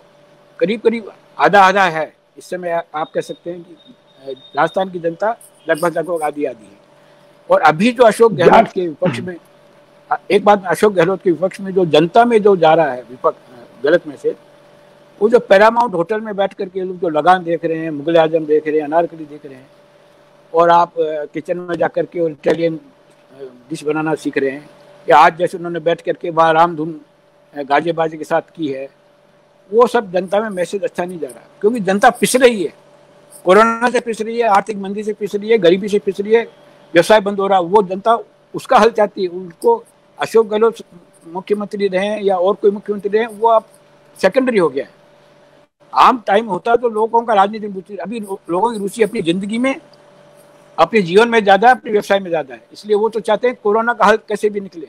करीब 0.58 0.80
करीब 0.80 1.10
आधा 1.38 1.62
आधा 1.62 1.84
है। 1.90 2.12
इस 2.38 2.50
समय 2.50 2.70
आप 2.70 3.10
कह 3.14 3.20
सकते 3.20 3.50
हैं 3.50 3.62
कि 3.62 4.32
राजस्थान 4.56 4.90
की 4.90 4.98
जनता 4.98 5.36
लगभग 5.66 5.98
लगभग 5.98 6.22
आधी 6.22 6.44
आधी 6.44 6.64
है। 6.64 6.76
और 7.50 7.60
अभी 7.62 7.92
जो 7.92 8.04
अशोक 8.04 8.32
गहलोत 8.32 8.72
के 8.72 8.80
विपक्ष 8.80 9.20
में 9.20 9.36
एक 10.30 10.44
बात 10.44 10.64
अशोक 10.66 10.92
गहलोत 10.92 11.22
के 11.22 11.30
विपक्ष 11.30 11.60
में 11.60 11.72
जो 11.74 11.84
जनता 11.86 12.24
में 12.24 12.40
जो 12.42 12.56
जा 12.56 12.74
रहा 12.74 12.92
है 12.92 13.02
विपक्ष 13.10 13.82
गलत 13.84 14.06
मैसेज 14.06 14.36
वो 15.20 15.28
जो 15.28 15.38
पैरामाउंट 15.40 15.94
होटल 15.94 16.20
में 16.20 16.34
बैठ 16.36 16.52
करके 16.54 16.80
लोग 16.80 16.98
जो 17.00 17.08
लगान 17.08 17.44
देख 17.44 17.64
रहे 17.64 17.78
हैं 17.78 17.90
मुगल 17.90 18.16
आज़म 18.16 18.44
देख 18.46 18.66
रहे 18.66 18.76
हैं 18.76 18.84
अनारकली 18.84 19.24
देख 19.24 19.46
रहे 19.46 19.54
हैं 19.54 19.66
और 20.52 20.70
आप 20.70 20.92
किचन 21.34 21.58
में 21.58 21.76
जा 21.76 21.88
करके 21.88 22.20
और 22.20 22.30
इटालियन 22.30 22.78
डिश 23.70 23.84
बनाना 23.84 24.14
सीख 24.14 24.38
रहे 24.38 24.50
हैं 24.50 24.68
या 25.06 25.18
आज 25.18 25.36
जैसे 25.38 25.56
उन्होंने 25.56 25.80
बैठ 25.80 26.00
करके 26.00 26.30
वहाँ 26.30 26.52
राम 26.54 26.76
धुन 27.58 27.66
गाजे 27.66 27.92
बाजे 27.92 28.16
के 28.16 28.24
साथ 28.24 28.42
की 28.56 28.68
है, 28.68 28.88
वो 29.70 29.86
सब 29.86 30.12
जनता 30.12 30.40
में 30.40 30.48
मैसेज 30.50 30.84
अच्छा 30.84 31.04
नहीं 31.04 31.18
जा 31.18 31.28
रहा। 31.28 31.44
क्योंकि 31.60 31.80
जनता 31.80 32.10
पिस 32.10 32.36
रही 32.36 32.62
है। 32.62 32.72
कोरोना 33.44 33.90
से 33.90 34.00
पिस 34.00 34.20
रही 34.20 34.38
है, 34.38 34.48
आर्थिक 34.48 34.76
मंदी 34.76 35.02
से 35.02 35.12
पिस 35.12 35.34
रही 35.34 35.50
है, 35.50 35.58
गरीबी 35.58 35.88
से 35.88 35.98
पिस 35.98 36.20
रही 36.20 36.34
है, 36.34 36.42
व्यवसाय 36.94 37.20
बंद 37.20 37.40
हो 37.40 37.46
रहा 37.46 37.58
है 37.58 37.64
वो 37.64 37.82
जनता 37.84 38.18
उसका 38.54 38.78
हल 38.78 38.90
चाहती 38.90 39.22
है। 39.22 39.28
उनको 39.28 39.82
अशोक 40.18 40.46
गहलोत 40.48 40.76
मुख्यमंत्री 41.26 41.88
रहे 41.88 42.16
या 42.20 42.36
और 42.36 42.54
कोई 42.54 42.70
मुख्यमंत्री 42.70 43.18
रहे, 43.18 43.26
वो 43.26 43.48
अब 43.48 43.64
सेकेंडरी 44.18 44.58
हो 44.58 44.68
गया 44.68 44.84
है। 44.84 44.90
आम 45.92 46.22
टाइम 46.26 46.46
होता 46.46 46.70
है 46.70 46.76
तो 46.76 46.88
लोगों 46.88 47.22
का 47.22 47.34
राजनीति 47.34 47.66
रुचि, 47.66 47.96
अभी 47.96 48.20
लोगों 48.20 48.72
की 48.72 48.78
रुचि 48.78 49.02
अपनी 49.02 49.22
ज़िंदगी 49.22 49.58
में, 49.58 49.74
अपने 50.78 51.02
जीवन 51.02 51.28
में 51.28 51.42
ज़्यादा 51.42 51.68
है 51.68 51.74
अपने 51.74 51.92
व्यवसाय 51.92 52.18
में 52.20 52.28
ज़्यादा 52.30 52.54
है। 52.54 52.62
इसलिए 52.72 52.96
वो 52.96 53.08
तो 53.08 53.20
चाहते 53.20 53.48
हैं 53.48 53.56
कोरोना 53.62 53.92
का 53.94 54.06
हल 54.06 54.16
कैसे 54.28 54.50
भी 54.50 54.60
निकले। 54.60 54.88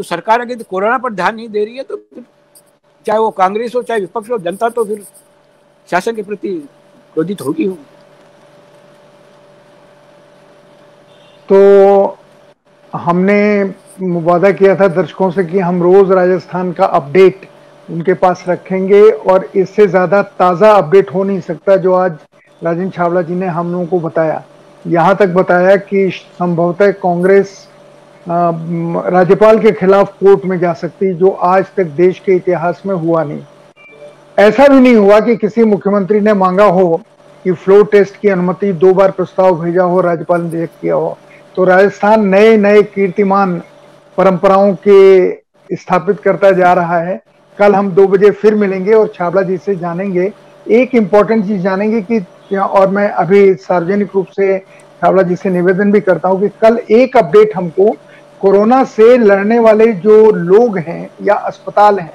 तो 0.00 0.04
सरकार 0.04 0.40
अगर 0.40 0.62
कोरोना 0.64 0.98
पर 0.98 1.12
ध्यान 1.12 1.34
नहीं 1.36 1.48
दे 1.48 1.64
रही 1.64 1.76
है 1.76 1.82
तो 1.84 1.96
फिर 1.96 2.24
चाहे 3.06 3.18
वो 3.18 3.30
कांग्रेस 3.30 3.74
हो, 3.74 3.82
चाहे 3.82 4.00
विपक्ष 4.00 4.30
हो, 4.30 4.38
जनता 4.38 4.68
तो 4.68 4.84
फिर 4.84 5.02
शासन 5.88 6.14
के 6.16 6.22
प्रति 6.22 6.52
क्रोधित 7.14 7.40
होगी 7.40 7.64
होगी 7.64 7.84
तो 11.48 12.18
हमने 12.92 13.62
वादा 14.22 14.50
किया 14.52 14.74
था 14.76 14.88
दर्शकों 14.88 15.30
से 15.30 15.44
कि 15.44 15.58
हम 15.60 15.82
रोज 15.82 16.12
राजस्थान 16.12 16.72
का 16.72 16.86
अपडेट 16.86 17.48
उनके 17.88 18.14
पास 18.16 18.44
रखेंगे 18.48 19.02
और 19.02 19.48
इससे 19.54 19.86
ज़्यादा 19.86 20.22
ताज़ा 20.38 20.72
अपडेट 20.74 21.14
हो 21.14 21.24
नहीं 21.24 21.40
सकता 21.42 21.76
जो 21.76 21.94
आज 21.94 22.18
राजेंद्र 22.62 22.96
छावला 22.96 23.22
जी 23.22 23.34
ने 23.34 23.46
हम 23.48 23.72
लोगों 23.72 23.86
को 23.86 24.00
बताया। 24.00 24.42
यहाँ 24.84 25.16
तक 25.16 25.34
बताया 25.34 25.76
कि 25.78 26.10
संभवतः 26.10 26.90
कांग्रेस 27.02 27.66
राज्यपाल 28.26 29.58
के 29.58 29.70
खिलाफ 29.72 30.12
कोर्ट 30.14 30.44
में 30.44 30.58
जा 30.58 30.72
सकती, 30.72 31.12
जो 31.14 31.30
आज 31.30 31.64
तक 31.76 31.84
देश 31.96 32.18
के 32.18 32.32
इतिहास 32.32 32.82
में 32.86 32.94
हुआ 32.94 33.22
नहीं। 33.24 33.42
ऐसा 34.38 34.66
भी 34.68 34.80
नहीं 34.80 34.94
हुआ 34.94 35.20
कि 35.20 35.36
किसी 35.36 35.64
मुख्यमंत्री 35.64 36.20
ने 36.20 36.32
मांगा 36.34 36.64
हो 36.64 37.00
कि 37.44 37.52
फ्लोर 37.52 37.88
टेस्ट 37.92 38.20
की 38.20 38.28
अनुमति 38.28 38.72
दो 38.74 38.92
बार 38.94 39.10
प्रस्ताव 39.10 39.60
भेजा 39.60 39.82
हो, 39.82 40.00
राज्यपाल 40.00 40.40
ने 40.42 40.50
रिजेक्ट 40.50 40.80
किया 40.80 40.94
हो। 40.94 41.16
तो 41.56 41.64
राजस्थान 41.64 42.26
नए 42.28 42.56
नए 42.56 42.82
कीर्तिमान 42.84 43.60
परंपराओं 44.18 44.74
के 44.86 45.30
स्थापित 45.76 46.20
करता 46.20 46.50
जा 46.50 46.72
रहा 46.72 46.98
है। 46.98 47.20
कल 47.58 47.74
हम 47.74 47.90
दो 47.92 48.06
बजे 48.06 48.30
फिर 48.32 48.54
मिलेंगे 48.54 48.92
और 48.92 49.12
छाबड़ा 49.14 49.42
जी 49.42 49.56
से 49.56 49.76
जानेंगे। 49.76 50.30
एक 50.66 50.94
इंपॉर्टेंट 50.94 51.46
चीज़ 51.46 51.62
जानेंगे 51.62 52.00
कि 52.02 52.56
और 52.56 52.88
मैं 52.90 53.08
अभी 53.08 53.54
सार्वजनिक 53.54 54.14
रूप 54.14 54.26
से 54.36 54.58
छाबड़ा 54.58 55.22
जी 55.22 55.36
से 55.36 55.50
निवेदन 55.50 55.92
भी 55.92 56.00
करता 56.00 56.28
हूँ 56.28 56.40
कि 56.40 56.48
कल 56.62 56.78
एक 56.90 57.16
अपडेट 57.16 57.56
हमको 57.56 57.94
कोरोना 58.40 58.82
से 58.86 59.16
लड़ने 59.18 59.58
वाले 59.58 59.86
जो 59.94 60.30
लोग 60.30 60.78
हैं 60.78 61.08
या 61.22 61.34
अस्पताल 61.34 61.98
हैं, 61.98 62.12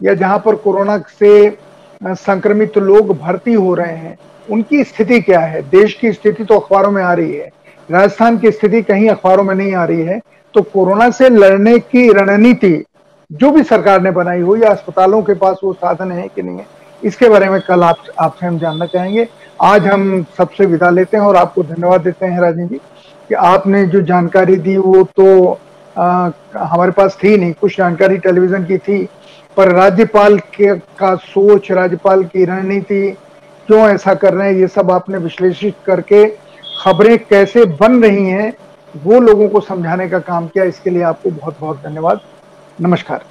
या 0.00 0.14
जहाँ 0.14 0.38
पर 0.38 0.54
कोरोना 0.56 0.98
से 1.10 1.58
संक्रमित 2.00 2.78
लोग 2.78 3.16
भर्ती 3.18 3.52
हो 3.54 3.74
रहे 3.74 3.96
हैं, 3.96 4.16
उनकी 4.48 4.82
स्थिति 4.84 5.20
क्या 5.20 5.40
है? 5.40 5.62
देश 5.70 5.94
की 5.94 6.12
स्थिति 6.12 6.44
तो 6.44 6.58
अखबारों 6.58 6.90
में 6.90 7.02
आ 7.02 7.12
रही 7.12 7.32
है, 7.32 7.50
राजस्थान 7.88 8.38
की 8.38 8.50
स्थिति 8.50 8.82
कहीं 8.82 9.08
अखबारों 9.10 9.44
में 9.44 9.54
नहीं 9.54 9.74
आ 9.74 9.84
रही 9.84 10.02
है 10.02 10.20
तो 10.54 10.62
कोरोना 10.64 11.10
से 11.10 11.28
लड़ने 11.28 11.78
की 11.78 12.08
रणनीति 12.12 12.84
जो 13.30 13.50
भी 13.50 13.62
सरकार 13.64 14.00
ने 14.02 14.10
बनाई 14.12 14.40
हो, 14.40 14.56
या 14.56 14.70
अस्पतालों 14.70 15.22
के 15.22 15.34
पास 15.34 15.60
वो 15.64 15.72
साधन 15.74 16.12
है 16.12 16.26
कि 16.28 16.42
नहीं 16.42 16.58
है, 16.58 16.66
इसके 17.02 17.28
बारे 17.28 17.48
में 17.50 17.60
कल 17.60 17.82
आप, 17.82 17.96
आपसे 18.18 18.46
हम 18.46 18.58
जानना 18.58 18.86
चाहेंगे। 18.86 19.26
आज 19.60 19.86
हम 19.86 20.24
सबसे 20.38 20.66
विदा 20.66 20.90
लेते 20.90 21.16
हैं 21.16 21.24
और 21.24 21.36
आपको 21.36 21.62
धन्यवाद 21.64 22.00
देते 22.00 22.26
हैं 22.26 22.40
राजेंद्र 22.40 22.74
जी। 22.74 22.80
कि 23.28 23.34
आपने 23.34 23.84
जो 23.86 24.00
जानकारी 24.02 24.56
दी 24.56 24.76
वो 24.76 25.02
तो 25.16 25.58
आ, 25.96 26.30
हमारे 26.56 26.92
पास 26.92 27.16
थी 27.22 27.36
नहीं। 27.36 27.52
कुछ 27.52 27.76
जानकारी 27.78 28.18
टेलीविज़न 28.18 28.64
की 28.64 28.78
थी 28.78 28.98
पर 29.56 29.72
राज्यपाल 29.72 30.38
के 30.54 30.74
का 30.98 31.14
सोच 31.16 31.70
राज्यपाल 31.72 32.24
की 32.24 32.44
रणनीति 32.44 33.00
क्यों 33.68 33.86
ऐसा 33.88 34.14
कर 34.14 34.34
रहे 34.34 34.48
हैं 34.48 34.58
ये 34.58 34.66
सब 34.68 34.90
आपने 34.90 35.18
विश्लेषित 35.18 35.74
करके 35.86 36.24
खबरें 36.82 37.18
कैसे 37.18 37.64
बन 37.80 38.02
रही 38.04 38.26
हैं 38.26 38.52
वो 38.94 39.20
लोगों 39.20 39.48
को 39.48 39.60
समझाने 39.60 40.08
का 40.08 40.18
काम 40.18 40.46
किया। 40.46 40.64
इसके 40.64 40.90
लिए 40.90 41.02
आपको 41.04 41.30
बहुत 41.30 41.56
बहुत 41.60 41.82
धन्यवाद। 41.82 42.20
नमस्कार। 42.78 43.24